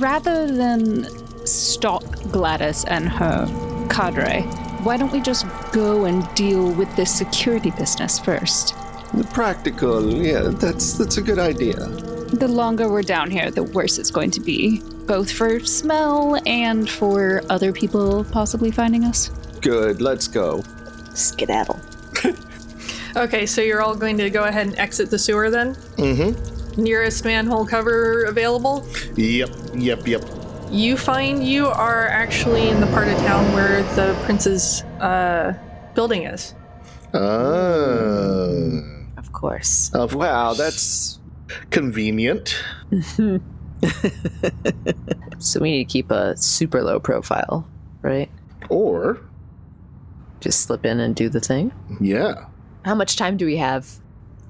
[0.00, 1.06] rather than
[1.46, 2.02] stalk
[2.32, 3.46] Gladys and her
[3.90, 4.42] cadre,
[4.86, 8.76] why don't we just go and deal with this security business first?
[9.14, 11.74] The practical, yeah, that's that's a good idea.
[11.74, 16.88] The longer we're down here, the worse it's going to be, both for smell and
[16.88, 19.28] for other people possibly finding us.
[19.60, 20.62] Good, let's go.
[21.14, 21.80] Skedaddle.
[23.16, 25.74] Okay, so you're all going to go ahead and exit the sewer then?
[25.96, 26.82] Mm-hmm.
[26.82, 28.86] Nearest manhole cover available?
[29.16, 30.22] Yep, yep, yep.
[30.70, 35.54] You find you are actually in the part of town where the prince's uh,
[35.94, 36.54] building is.
[37.14, 37.18] Ah,
[39.16, 39.90] Of course.
[39.94, 41.18] of Wow, that's
[41.70, 42.56] convenient.
[45.38, 47.68] So we need to keep a super low profile,
[48.00, 48.30] right?
[48.70, 49.20] Or,
[50.40, 51.72] Just slip in and do the thing.
[52.00, 52.46] yeah,
[52.86, 53.86] How much time do we have?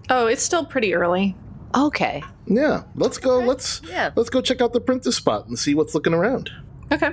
[0.09, 1.35] Oh, it's still pretty early.
[1.75, 2.23] Okay.
[2.47, 2.83] yeah.
[2.95, 3.39] Let's go.
[3.39, 4.11] Let's Yeah.
[4.17, 6.51] let's go check out the printer spot and see what's looking around.
[6.93, 7.11] Okay.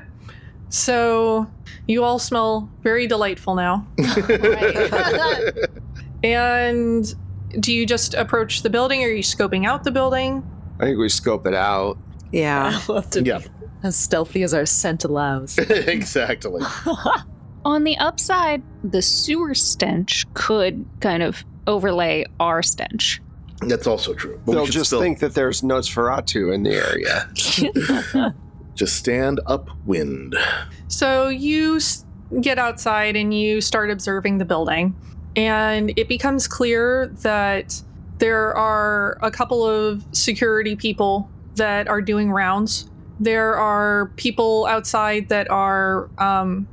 [0.69, 1.47] So
[1.87, 3.85] you all smell very delightful now.
[6.23, 7.13] and
[7.59, 9.03] do you just approach the building?
[9.03, 10.43] Or are you scoping out the building?
[10.79, 11.97] I think we scope it out.
[12.31, 12.79] Yeah.
[12.87, 13.45] We'll have to Yeah, be
[13.83, 15.57] as stealthy as our scent allows.
[15.69, 16.63] exactly.
[17.65, 23.21] On the upside, the sewer stench could kind of overlay our stench.
[23.67, 24.39] That's also true.
[24.45, 28.33] But They'll just still think that there's Nosferatu in the area.
[28.75, 30.35] just stand upwind.
[30.87, 31.79] So you
[32.41, 34.95] get outside and you start observing the building,
[35.35, 37.81] and it becomes clear that
[38.19, 42.89] there are a couple of security people that are doing rounds.
[43.19, 46.67] There are people outside that are um,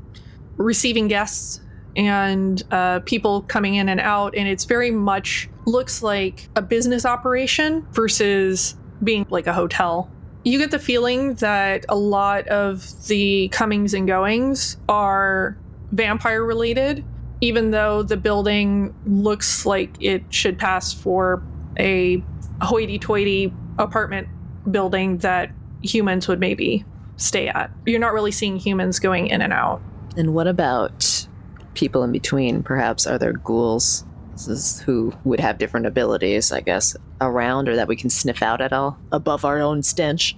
[0.56, 1.60] receiving guests
[1.96, 7.04] and uh, people coming in and out, and it's very much looks like a business
[7.04, 10.10] operation versus being like a hotel
[10.44, 15.56] you get the feeling that a lot of the comings and goings are
[15.92, 17.04] vampire related,
[17.40, 21.42] even though the building looks like it should pass for
[21.78, 22.22] a
[22.62, 24.28] hoity toity apartment
[24.70, 25.50] building that
[25.82, 26.84] humans would maybe
[27.16, 27.70] stay at.
[27.84, 29.82] You're not really seeing humans going in and out.
[30.16, 31.26] and what about
[31.74, 32.62] people in between?
[32.62, 37.76] Perhaps are there ghouls This is who would have different abilities, I guess, around or
[37.76, 40.36] that we can sniff out at all above our own stench?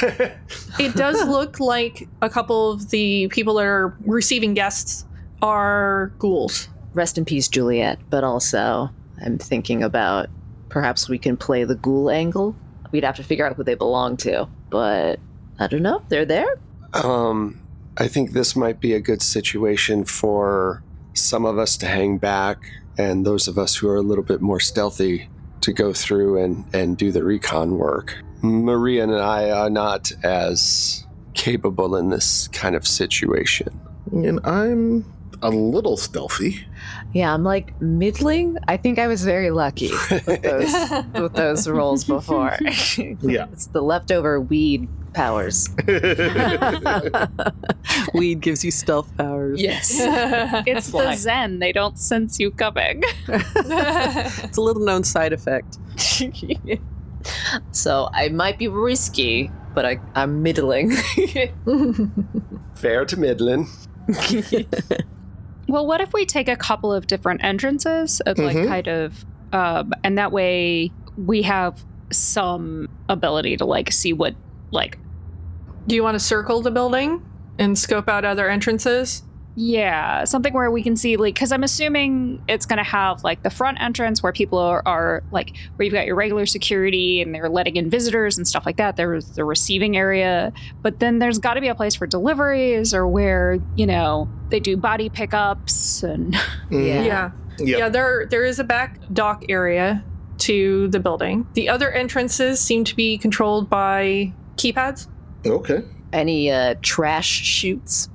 [0.78, 5.04] It does look like a couple of the people that are receiving guests
[5.42, 6.68] are ghouls.
[6.94, 7.98] Rest in peace, Juliet.
[8.08, 8.90] But also,
[9.22, 10.28] I'm thinking about
[10.68, 12.56] perhaps we can play the ghoul angle.
[12.92, 15.20] We'd have to figure out who they belong to, but
[15.58, 16.02] I don't know.
[16.08, 16.58] They're there.
[16.94, 17.60] Um,
[17.96, 20.82] I think this might be a good situation for
[21.14, 22.58] some of us to hang back,
[22.96, 25.28] and those of us who are a little bit more stealthy
[25.60, 28.16] to go through and, and do the recon work.
[28.42, 33.78] Maria and I are not as capable in this kind of situation.
[34.12, 35.04] And I'm
[35.42, 36.66] a little stealthy.
[37.12, 38.56] Yeah, I'm like middling.
[38.68, 40.72] I think I was very lucky with those
[41.20, 42.56] with those roles before.
[43.22, 43.46] Yeah.
[43.52, 45.68] it's the leftover weed powers.
[48.14, 49.60] Weed gives you stealth powers.
[49.60, 49.96] Yes.
[50.66, 51.58] It's the Zen.
[51.58, 53.02] They don't sense you coming.
[53.28, 55.78] It's a little known side effect.
[57.72, 60.92] so I might be risky, but I, I'm middling.
[62.74, 63.66] Fair to Midland.
[65.70, 68.66] Well, what if we take a couple of different entrances, of like Mhm.
[68.66, 74.34] kind of, um, and that way we have some ability to like see what
[74.72, 74.98] like
[75.86, 77.22] Do you want to circle the building
[77.58, 79.22] and scope out other entrances.
[79.56, 83.42] Yeah, something where we can see, like, because I'm assuming it's going to have, like,
[83.42, 87.34] the front entrance where people are, are, like, where you've got your regular security and
[87.34, 88.96] they're letting in visitors and stuff like that.
[88.96, 90.52] There's the receiving area.
[90.82, 94.60] But then there's got to be a place for deliveries or where, you know, they
[94.60, 96.34] do body pickups and.
[96.70, 96.86] Mhm.
[96.86, 97.02] Yeah.
[97.02, 97.30] Yeah.
[97.58, 97.78] Yep.
[97.78, 100.04] Yeah, there there is a back dock area
[100.38, 101.46] to the building.
[101.54, 105.08] The other entrances seem to be controlled by keypads.
[105.44, 105.82] Okay.
[106.12, 108.08] Any uh, trash chutes?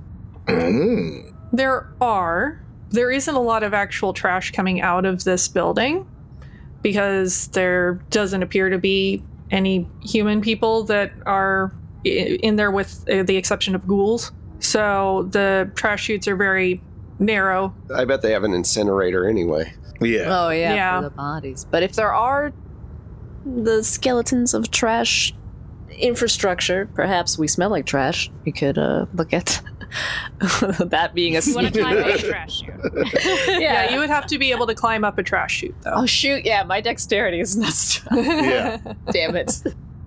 [0.48, 1.34] Mm.
[1.54, 2.62] There are.
[2.90, 6.08] There isn't a lot of actual trash coming out of this building
[6.82, 11.74] because there doesn't appear to be any human people that are
[12.04, 14.32] in there with uh, the exception of ghouls.
[14.60, 16.82] So the trash chutes are very
[17.20, 17.74] narrow.
[17.94, 19.74] I bet they have an incinerator anyway.
[20.02, 20.26] Yeah.
[20.28, 20.98] Oh yeah, Yeah.
[21.00, 21.66] for the bodies.
[21.70, 22.54] But if there are
[23.46, 25.34] the skeletons of trash
[25.90, 28.30] infrastructure, perhaps we smell like trash.
[28.46, 29.62] We could uh, look at
[30.40, 32.74] that being a You want to sneaky climb a trash chute.
[33.62, 33.92] Yeah.
[33.94, 35.94] you would have to be able to climb up a trash chute though.
[35.96, 36.46] Oh shoot!
[36.46, 38.14] Yeah, my dexterity is messed up.
[38.14, 38.78] Yeah.
[39.12, 39.64] Damn it!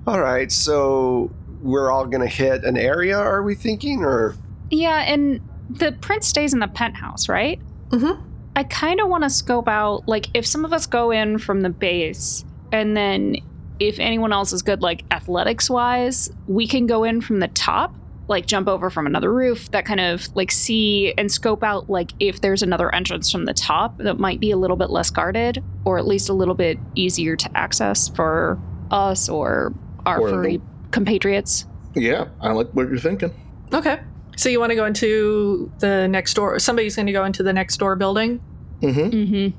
[0.07, 1.31] All right, so
[1.63, 4.05] we're all going to hit an area, are we thinking?
[4.05, 4.37] Or
[4.71, 7.61] Yeah, and the prince stays in the penthouse, right?
[7.91, 8.23] Mhm.
[8.57, 11.61] I kind of want to scope out, like, if some of us go in from
[11.61, 13.37] the base, and then
[13.79, 17.95] if anyone else is good, like, athletics wise, we can go in from the top,
[18.29, 22.13] like, jump over from another roof, that kind of, like, see and scope out, like,
[22.21, 25.63] if there's another entrance from the top that might be a little bit less guarded,
[25.85, 28.59] or at least a little bit easier to access for
[28.91, 29.73] us or
[30.07, 30.61] our Or the- furry
[30.91, 31.67] compatriots.
[31.95, 32.27] Yeah.
[32.41, 33.33] I like what you're thinking.
[33.73, 33.99] Okay.
[34.37, 36.59] So you want to go into the next door?
[36.59, 38.41] Somebody's going to go into the next door building.
[38.83, 39.01] Mm-hmm.
[39.01, 39.59] Mm-hmm.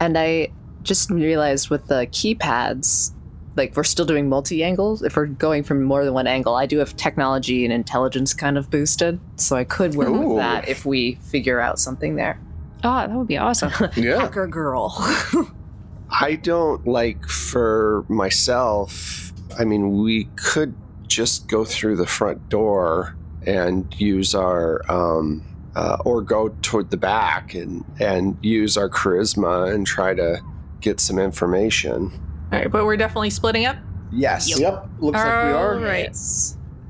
[0.00, 0.48] And I
[0.82, 3.12] just realized with the keypads,
[3.56, 5.02] like we're still doing multi angles.
[5.02, 8.56] If we're going from more than one angle, I do have technology and intelligence kind
[8.56, 10.28] of boosted, so I could work Ooh.
[10.28, 12.40] with that if we figure out something there.
[12.84, 13.72] Oh, that would be awesome.
[13.96, 14.20] Yeah.
[14.20, 14.94] Hacker girl.
[16.10, 20.74] I don't like for myself, I mean, we could
[21.06, 25.42] just go through the front door and use our, um,
[25.74, 30.40] uh, or go toward the back and, and use our charisma and try to
[30.80, 32.12] get some information.
[32.52, 33.76] All right, but we're definitely splitting up.
[34.12, 34.58] Yes.
[34.60, 34.88] Yep.
[35.00, 35.74] Looks like we are.
[35.74, 36.14] All right.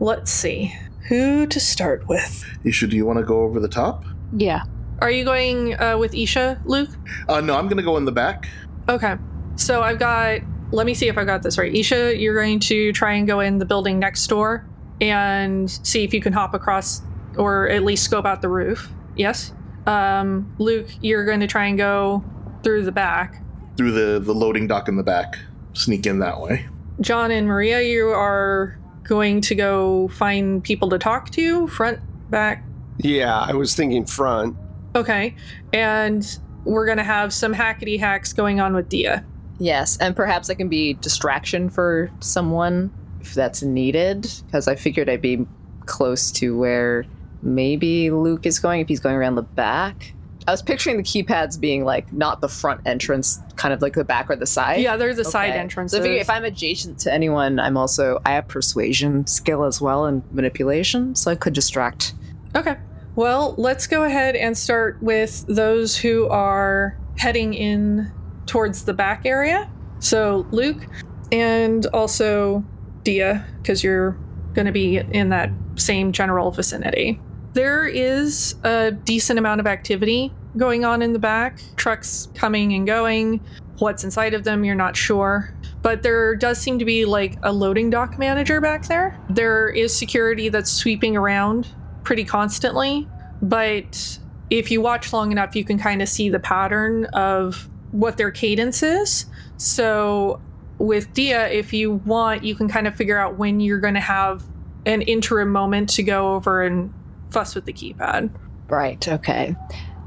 [0.01, 0.75] Let's see
[1.09, 2.45] who to start with.
[2.65, 4.05] Isha, do you want to go over the top?
[4.37, 4.65] yeah.
[5.01, 6.91] Are you going uh, with Isha, Luke?
[7.29, 8.49] Uh, no, I'm going to go in the back.
[8.89, 9.17] Okay.
[9.57, 10.41] So I've got.
[10.71, 11.75] Let me see if I got this right.
[11.75, 14.65] Isha, you're going to try and go in the building next door
[15.01, 17.03] and see if you can hop across
[17.37, 18.91] or at least scope out the roof.
[19.17, 19.53] Yes.
[19.87, 22.23] Um, Luke, you're going to try and go
[22.63, 23.43] through the back.
[23.77, 25.37] Through the, the loading dock in the back.
[25.75, 26.67] Sneak in that way.
[27.01, 32.01] John and Maria, you are going to go find people to talk to, front,
[32.31, 32.65] back.
[32.99, 34.57] Yeah, I was thinking front.
[34.95, 35.35] Okay.
[35.73, 39.25] And we're going to have some hackety hacks going on with Dia.
[39.59, 45.09] Yes, and perhaps I can be distraction for someone if that's needed, because I figured
[45.09, 45.47] I'd be
[45.87, 47.05] close to where
[47.43, 50.15] maybe Luke is going if he's going around the back.
[50.47, 54.05] I was picturing the keypads being like not the front entrance, kind of like the
[54.05, 54.81] back or the side.
[54.81, 55.59] Yeah, there's a side Okay.
[55.59, 55.93] entrance.
[55.93, 60.23] So if I'm adjacent to anyone, I'm also I have persuasion skill as well and
[60.33, 62.15] manipulation, so I could distract.
[62.57, 62.77] Okay.
[63.15, 68.11] Well, let's go ahead and start with those who are heading in
[68.47, 69.71] towards the back area.
[70.01, 70.87] So, Luke
[71.31, 72.65] and also
[73.05, 74.17] Dia, because you're
[74.55, 77.21] going to be in that same general vicinity.
[77.55, 82.87] There is a decent amount of activity going on in the back, trucks coming and
[82.87, 83.41] going.
[83.79, 85.55] What's inside of them, you're not sure.
[85.83, 89.19] But there does seem to be like a loading dock manager back there.
[89.29, 91.69] There is security that's sweeping around
[92.05, 93.09] pretty constantly,
[93.43, 94.19] but
[94.51, 98.31] if you watch long enough, you can kind of see the pattern of what their
[98.31, 99.27] cadence is.
[99.57, 100.41] So
[100.79, 104.01] with Dia, if you want, you can kind of figure out when you're going to
[104.01, 104.45] have
[104.87, 106.93] an interim moment to go over and
[107.33, 108.31] fuss with the keypad.
[108.69, 109.07] Right.
[109.07, 109.55] Okay.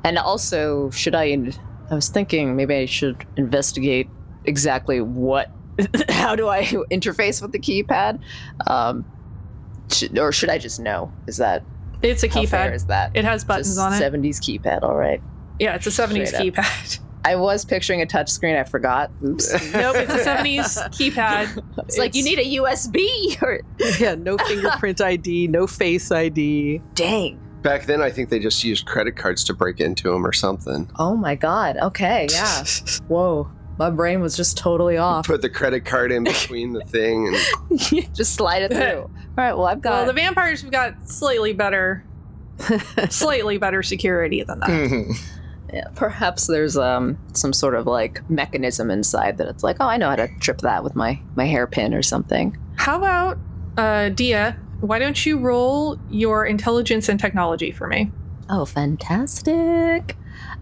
[0.04, 1.38] And also, should I?
[1.92, 4.08] I was thinking maybe I should investigate
[4.46, 5.52] exactly what.
[6.10, 8.20] How do I interface with the keypad?
[8.68, 9.06] Um,
[9.92, 11.12] should, or should I just know?
[11.28, 11.64] Is that
[12.02, 12.74] It's a keypad.
[12.74, 13.12] is that?
[13.14, 14.02] It has buttons on it.
[14.02, 14.84] 70s keypad.
[14.84, 15.22] All right.
[15.60, 17.00] Yeah, it's a 70s Straight keypad.
[17.26, 18.60] I was picturing a touchscreen.
[18.60, 19.12] I forgot.
[19.24, 19.52] Oops.
[19.74, 21.64] nope, it's a 70s keypad.
[21.80, 23.06] it's like you need a USB.
[23.42, 23.62] Or
[24.00, 26.82] yeah, no fingerprint ID, no face ID.
[26.94, 27.40] dang.
[27.64, 30.88] Back then, I think they just used credit cards to break into them or something.
[31.00, 31.78] Oh my god.
[31.78, 32.28] Okay.
[32.30, 32.64] Yeah.
[33.08, 33.50] Whoa.
[33.80, 35.26] My brain was just totally off.
[35.26, 39.02] Put the credit card in between the thing and just slide it through.
[39.02, 39.54] All right.
[39.54, 39.92] Well, I've got.
[39.94, 42.06] Well, the vampires have got slightly better,
[43.10, 44.70] slightly better security than that.
[44.70, 45.20] Mhm.
[45.74, 49.98] Yeah, perhaps there's um some sort of like mechanism inside that it's like, oh, I
[49.98, 52.58] know how to trip that with my my hairpin or something.
[52.76, 53.38] How about
[53.78, 54.58] uh, Dia?
[54.82, 58.12] Why don't you roll your intelligence and technology for me?
[58.50, 60.16] Oh, fantastic!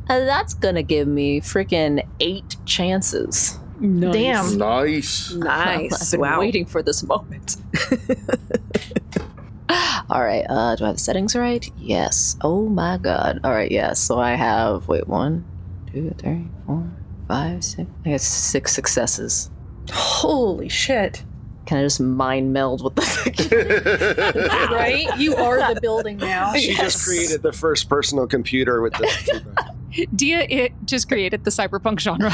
[0.09, 3.59] Uh, that's gonna give me freaking eight chances.
[3.81, 4.57] Damn.
[4.57, 5.33] Nice.
[5.33, 6.01] Nice.
[6.01, 6.39] I've been wow.
[6.39, 7.57] waiting for this moment.
[10.09, 10.45] All right.
[10.49, 11.69] Uh, do I have the settings right?
[11.77, 12.37] Yes.
[12.41, 13.39] Oh my god.
[13.43, 13.71] All right.
[13.71, 13.99] Yes.
[13.99, 15.45] So I have wait one,
[15.91, 16.89] two, three, four,
[17.27, 17.89] five, six.
[18.05, 19.49] I got six successes.
[19.91, 21.23] Holy shit!
[21.65, 24.69] Can I just mind meld with the?
[24.71, 25.07] Right?
[25.17, 26.53] You are the building now.
[26.53, 29.43] she just created the first personal computer with the.
[30.15, 32.31] Dia it just created the cyberpunk genre.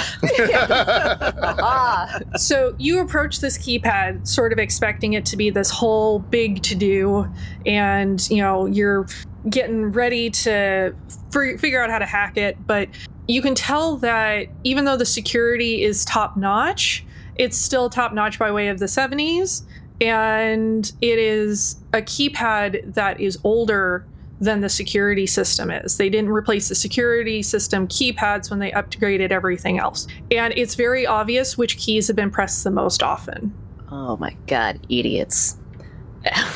[1.62, 6.62] ah, So you approach this keypad sort of expecting it to be this whole big
[6.64, 7.28] to do,
[7.66, 9.07] and you know, you're
[9.49, 10.93] getting ready to
[11.34, 12.89] f- figure out how to hack it, but
[13.28, 17.05] you can tell that even though the security is top notch,
[17.36, 19.64] it's still top notch by way of the 70s,
[20.01, 24.05] and it is a keypad that is older
[24.40, 25.98] than the security system is.
[25.98, 30.08] They didn't replace the security system keypads when they upgraded everything else.
[30.32, 33.54] And it's very obvious which keys have been pressed the most often.
[33.92, 35.58] oh my god, idiots!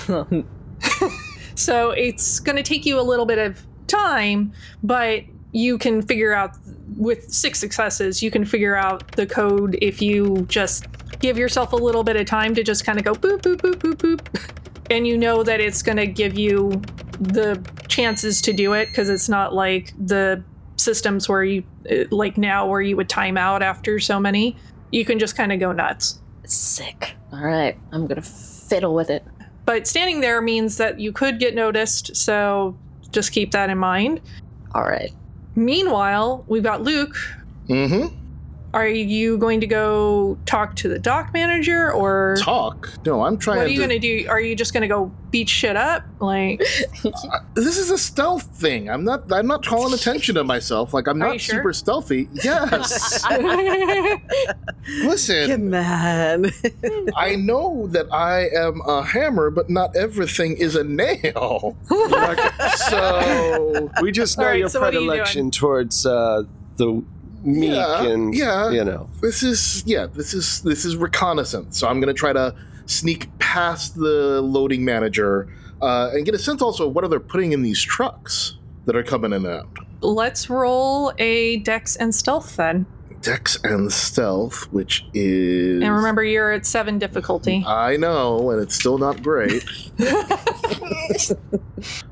[1.56, 6.34] So it's going to take you a little bit of time, but you can figure
[6.34, 6.52] out
[6.98, 10.86] with six successes, you can figure out the code if you just
[11.20, 13.76] give yourself a little bit of time to just kind of go boop, boop, boop,
[13.76, 14.54] boop, boop.
[14.94, 16.80] And you know that it's going to give you
[17.20, 20.44] the chances to do it because it's not like the
[20.78, 24.56] systems where you, uh, like now, where you would time out after so many.
[24.92, 26.20] You can just kind of go nuts.
[26.46, 27.16] Sick.
[27.32, 29.26] All right, I'm gonna fiddle with it.
[29.66, 32.78] But standing there means that you could get noticed, so
[33.10, 34.22] just keep that in mind.
[34.76, 35.12] All right.
[35.56, 37.16] Meanwhile, we've got Luke.
[37.68, 38.16] mm-hmm.
[38.74, 42.90] Are you going to go talk to the dock manager or Talk?
[43.06, 43.88] No, I'm trying to what are you to.
[43.88, 44.28] going to do?
[44.30, 46.04] Are you just going to go beat shit up?
[46.20, 46.60] Like,
[47.54, 48.90] This is a stealth thing.
[48.90, 49.32] I'm not.
[49.32, 50.92] I'm not calling attention to myself.
[50.94, 51.58] Like I'm Are not sure?
[51.58, 52.28] super stealthy.
[52.34, 53.24] Yes.
[53.30, 54.22] Get
[55.04, 56.52] Listen, mad.
[57.16, 61.78] I know that I am a hammer, but not everything is a nail.
[62.88, 66.44] so We just know All right, your so what are you predilection towards uh,
[66.78, 67.04] the
[67.44, 68.70] meek Yeah, and yeah.
[68.72, 69.10] you know.
[69.22, 70.08] this is yeah.
[70.08, 71.78] This is this is reconnaissance.
[71.80, 75.48] So I'm gonna try to sneak past the loading manager
[75.82, 78.96] uh, and get a sense also of what are they putting in these trucks that
[78.96, 79.68] are coming in and out.
[80.02, 82.86] let's roll a dex and stealth then.
[83.22, 87.64] Dex and stealth, which is And remember, you're at seven difficulty.
[87.66, 89.64] I know, and it's still not great.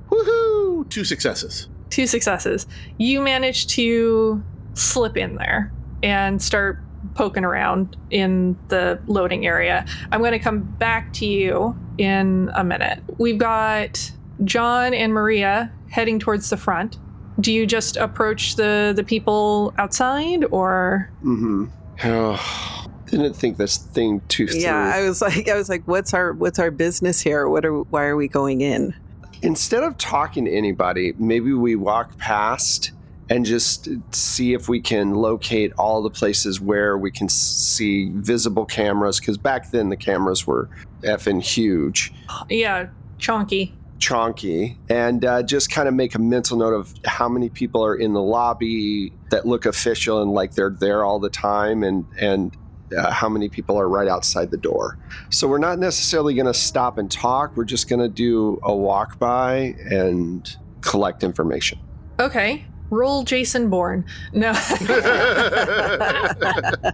[0.10, 0.90] Woohoo!
[0.90, 1.68] Two successes.
[1.90, 2.66] Two successes.
[2.98, 4.42] You managed to
[4.74, 5.72] slip in there
[6.04, 6.80] and start
[7.16, 9.86] poking around in the loading area.
[10.12, 13.00] I'm going to come back to you in a minute.
[13.18, 14.12] We've got
[14.44, 16.98] John and Maria heading towards the front.
[17.40, 21.66] Do you just approach the the people outside or Mm-hmm.
[22.04, 24.62] Oh, didn't think this thing too through.
[24.62, 27.48] yeah, I was like, I was like, what's our what's our business here?
[27.48, 28.94] What are why are we going in?
[29.42, 32.92] Instead of talking to anybody, maybe we walk past
[33.32, 38.66] and just see if we can locate all the places where we can see visible
[38.66, 39.20] cameras.
[39.20, 40.70] Because back then the cameras were
[41.04, 42.12] effing huge.
[42.50, 42.88] yeah,
[43.20, 43.72] chonky.
[44.00, 47.96] chonky and uh, just kind of make a mental note of how many people are
[47.96, 52.58] in the lobby that look official and like they're there all the time and and
[52.98, 54.98] uh, how many people are right outside the door
[55.30, 58.76] so we're not necessarily going to stop and talk we're just going to do a
[58.76, 61.80] walk by and collect information
[62.20, 62.66] Okay.
[62.92, 64.06] Roll Jason Bourne.
[64.34, 64.52] No.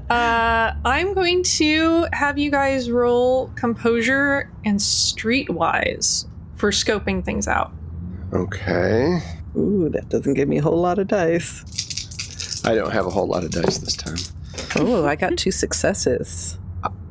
[0.09, 6.25] Uh, I'm going to have you guys roll composure and streetwise
[6.55, 7.71] for scoping things out.
[8.33, 9.19] okay
[9.55, 12.61] Ooh, that doesn't give me a whole lot of dice.
[12.65, 14.17] i don't have a whole lot of dice this time
[14.77, 16.57] Oh, I got two successes.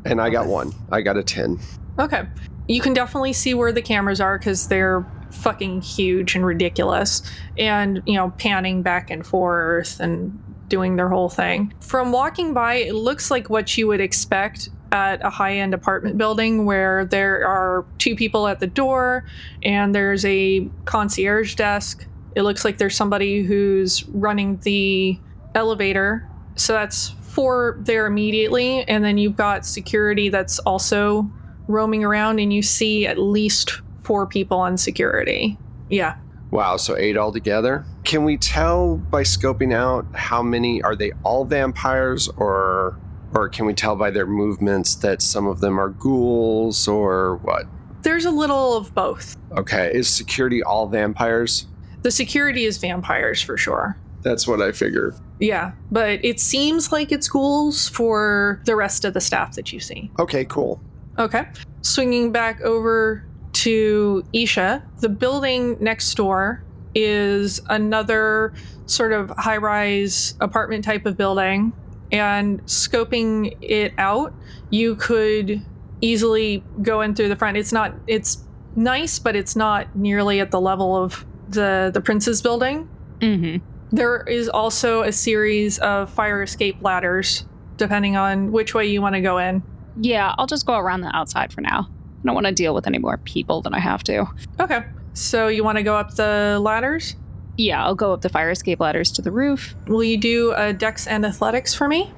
[0.05, 1.59] and i got one i got a 10
[1.99, 2.25] Okay.
[2.69, 7.23] You can definitely see where the cameras are because they're fucking huge and ridiculous
[7.59, 11.73] and, you know, panning back and forth and doing their whole thing.
[11.81, 16.17] From walking by, it looks like what you would expect at a high end apartment
[16.17, 19.25] building where there are two people at the door
[19.63, 22.07] and there's a concierge desk.
[22.35, 25.19] It looks like there's somebody who's running the
[25.55, 26.29] elevator.
[26.55, 31.31] So that's four there immediately, and then you've got security that's also
[31.69, 35.59] roaming around, and you see at least four people on security.
[35.91, 36.17] Yeah.
[36.53, 37.85] Wow, so eight altogether.
[38.05, 42.99] Can we tell by scoping out how many are they all vampires or
[43.35, 47.67] or can we tell by their movements that some of them are ghouls or what?
[48.03, 49.37] There's a little of both.
[49.57, 51.67] Okay, is security all vampires?
[52.03, 53.99] The security is vampires for sure.
[54.23, 55.15] That's what I figure.
[55.41, 59.81] Yeah, but it seems like it's ghouls for the rest of the staff that you
[59.81, 60.11] see.
[60.21, 60.81] Okay, cool.
[61.19, 61.49] Okay.
[61.83, 63.25] Swinging back over
[63.57, 66.63] to Isha, the building next door
[66.95, 68.55] is another
[68.87, 71.73] sort of high rise apartment type of building.
[72.13, 74.33] And scoping it out,
[74.71, 75.65] you could
[76.01, 77.57] easily go in through the front.
[77.57, 78.45] It's not, it's
[78.77, 82.89] nice, but it's not nearly at the level of the, the Prince's building.
[83.21, 83.65] Mm-hmm.
[83.91, 87.47] There is also a series of fire escape ladders,
[87.77, 89.63] depending on which way you want to go in.
[89.99, 91.89] Yeah, I'll just go around the outside for now.
[92.27, 94.27] I don't want to deal with any more people than I have to.
[94.59, 94.85] Okay.
[95.15, 97.15] So you want to go up the ladders?
[97.57, 99.77] Yeah, I'll go up the fire escape ladders to the roof.
[99.87, 102.13] Will you do a dex and athletics for me?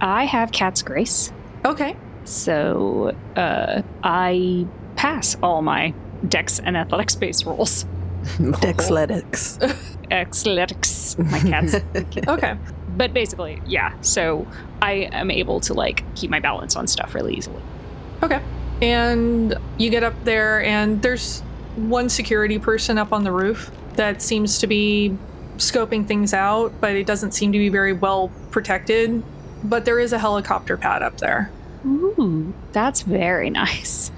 [0.00, 1.32] I have Cat's Grace,
[1.64, 1.96] Okay.
[2.24, 5.94] so uh, I pass all my
[6.28, 7.86] dex and athletics based rolls.
[8.24, 9.60] Dexletics.
[10.10, 11.76] Athletics, my cats.
[12.28, 12.56] Okay.
[12.96, 13.94] but basically, yeah.
[14.00, 14.46] So
[14.82, 17.62] I am able to like keep my balance on stuff really easily.
[18.22, 18.42] Okay.
[18.82, 21.40] And you get up there, and there's
[21.76, 25.16] one security person up on the roof that seems to be
[25.56, 29.22] scoping things out, but it doesn't seem to be very well protected.
[29.62, 31.50] But there is a helicopter pad up there.
[31.86, 34.10] Ooh, that's very nice.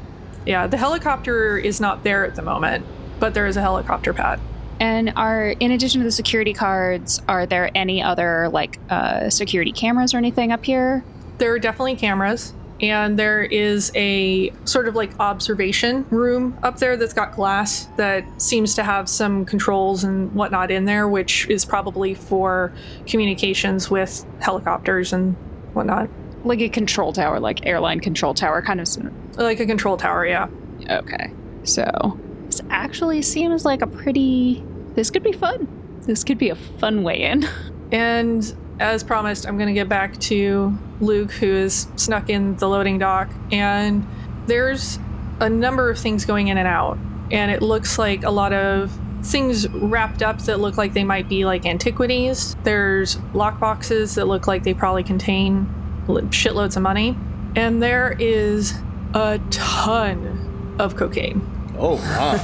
[0.44, 2.86] Yeah, the helicopter is not there at the moment,
[3.18, 4.40] but there is a helicopter pad.
[4.78, 9.72] And are in addition to the security cards, are there any other like uh, security
[9.72, 11.02] cameras or anything up here?
[11.38, 16.96] There are definitely cameras, and there is a sort of like observation room up there
[16.96, 21.64] that's got glass that seems to have some controls and whatnot in there, which is
[21.64, 22.72] probably for
[23.06, 25.34] communications with helicopters and
[25.72, 26.08] whatnot.
[26.44, 28.88] Like a control tower, like airline control tower, kind of.
[29.36, 30.48] Like a control tower, yeah.
[30.90, 31.32] Okay,
[31.64, 34.62] so this actually seems like a pretty.
[34.94, 35.66] This could be fun.
[36.02, 37.48] This could be a fun way in.
[37.92, 42.68] And as promised, I'm going to get back to Luke, who is snuck in the
[42.68, 43.28] loading dock.
[43.50, 44.06] And
[44.46, 44.98] there's
[45.40, 46.98] a number of things going in and out.
[47.30, 51.28] And it looks like a lot of things wrapped up that look like they might
[51.28, 52.54] be like antiquities.
[52.62, 55.66] There's lockboxes that look like they probably contain
[56.06, 57.16] shitloads of money.
[57.56, 58.74] And there is
[59.14, 61.40] a ton of cocaine.
[61.78, 62.38] Oh my.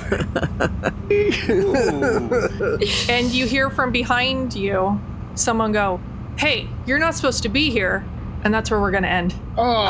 [3.09, 5.01] And you hear from behind you
[5.35, 6.01] someone go,
[6.39, 8.05] Hey, you're not supposed to be here.
[8.45, 9.35] And that's where we're going to end.
[9.57, 9.87] Oh,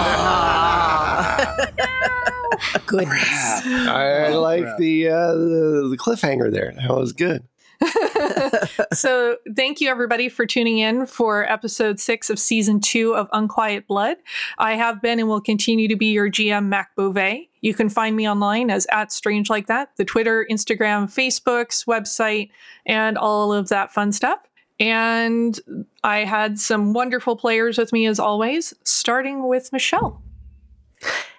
[2.86, 3.22] Goodness.
[3.66, 4.78] I Oh, like crap.
[4.78, 6.72] the, uh, the the cliffhanger there.
[6.76, 7.44] That was good.
[8.92, 13.86] so, thank you everybody for tuning in for episode six of season two of Unquiet
[13.88, 14.18] Blood.
[14.58, 17.48] I have been and will continue to be your GM, Mac Beauvais.
[17.62, 22.50] You can find me online as at Strange Like That, the Twitter, Instagram, Facebook's website,
[22.86, 24.38] and all of that fun stuff.
[24.82, 25.60] And
[26.02, 30.20] I had some wonderful players with me as always, starting with Michelle.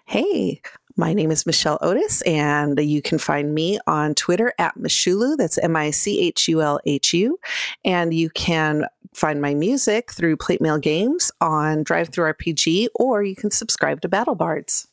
[0.06, 0.62] Hey,
[0.96, 5.36] my name is Michelle Otis, and you can find me on Twitter at Michulhu.
[5.36, 7.38] That's M I C H U L H U.
[7.84, 13.52] And you can find my music through Plate Mail Games on DriveThruRPG, or you can
[13.52, 14.88] subscribe to Battle Bards.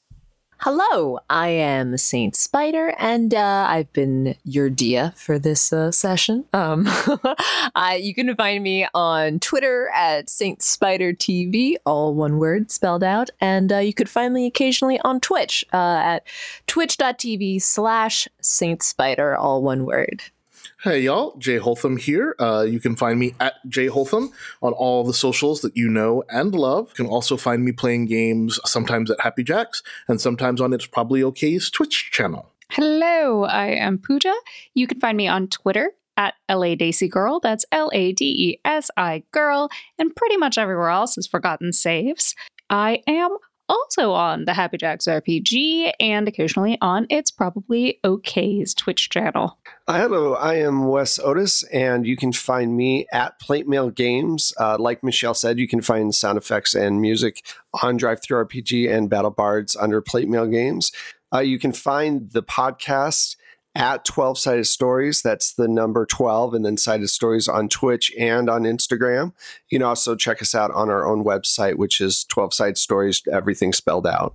[0.65, 6.45] Hello, I am Saint Spider, and uh, I've been your Dia for this uh, session.
[6.53, 6.85] Um,
[7.75, 13.03] I, you can find me on Twitter at Saint Spider TV, all one word spelled
[13.03, 16.27] out, and uh, you could find me occasionally on Twitch uh, at
[16.67, 20.25] twitch.tv slash Saint Spider, all one word.
[20.83, 22.35] Hey y'all, Jay Holtham here.
[22.39, 26.25] Uh, you can find me at Jay Holtham on all the socials that you know
[26.31, 26.89] and love.
[26.89, 30.87] You can also find me playing games sometimes at Happy Jacks and sometimes on It's
[30.87, 32.55] Probably OK's Twitch channel.
[32.71, 34.33] Hello, I am Pooja.
[34.73, 37.41] You can find me on Twitter at LA Desi Girl.
[37.41, 39.69] That's L A D E S I Girl,
[39.99, 42.35] and pretty much everywhere else is Forgotten Saves.
[42.71, 43.37] I am
[43.71, 49.59] also on the Happy Jacks RPG and occasionally on It's Probably OK's Twitch channel.
[49.87, 54.53] Uh, hello, I am Wes Otis, and you can find me at Plate Mail Games.
[54.59, 57.45] Uh, like Michelle said, you can find sound effects and music
[57.83, 60.91] on DriveThruRPG and Battle Bards under Plate Mail Games.
[61.33, 63.37] Uh, you can find the podcast
[63.75, 65.23] at 12 Sided Stories.
[65.23, 69.33] That's the number 12, and then Sided Stories on Twitch and on Instagram.
[69.69, 73.23] You can also check us out on our own website, which is 12 Sided Stories,
[73.33, 74.35] everything spelled out.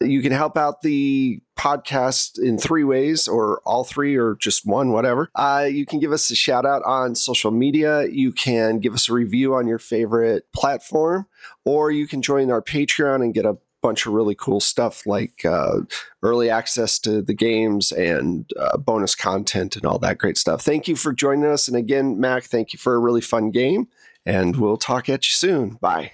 [0.00, 4.92] You can help out the podcast in three ways, or all three, or just one,
[4.92, 5.30] whatever.
[5.34, 8.06] Uh, you can give us a shout out on social media.
[8.06, 11.26] You can give us a review on your favorite platform,
[11.64, 13.56] or you can join our Patreon and get a
[13.86, 15.78] bunch of really cool stuff like uh,
[16.22, 20.60] early access to the games and uh, bonus content and all that great stuff.
[20.60, 21.68] Thank you for joining us.
[21.68, 23.86] And again, Mac, thank you for a really fun game.
[24.24, 25.78] And we'll talk at you soon.
[25.80, 26.12] Bye.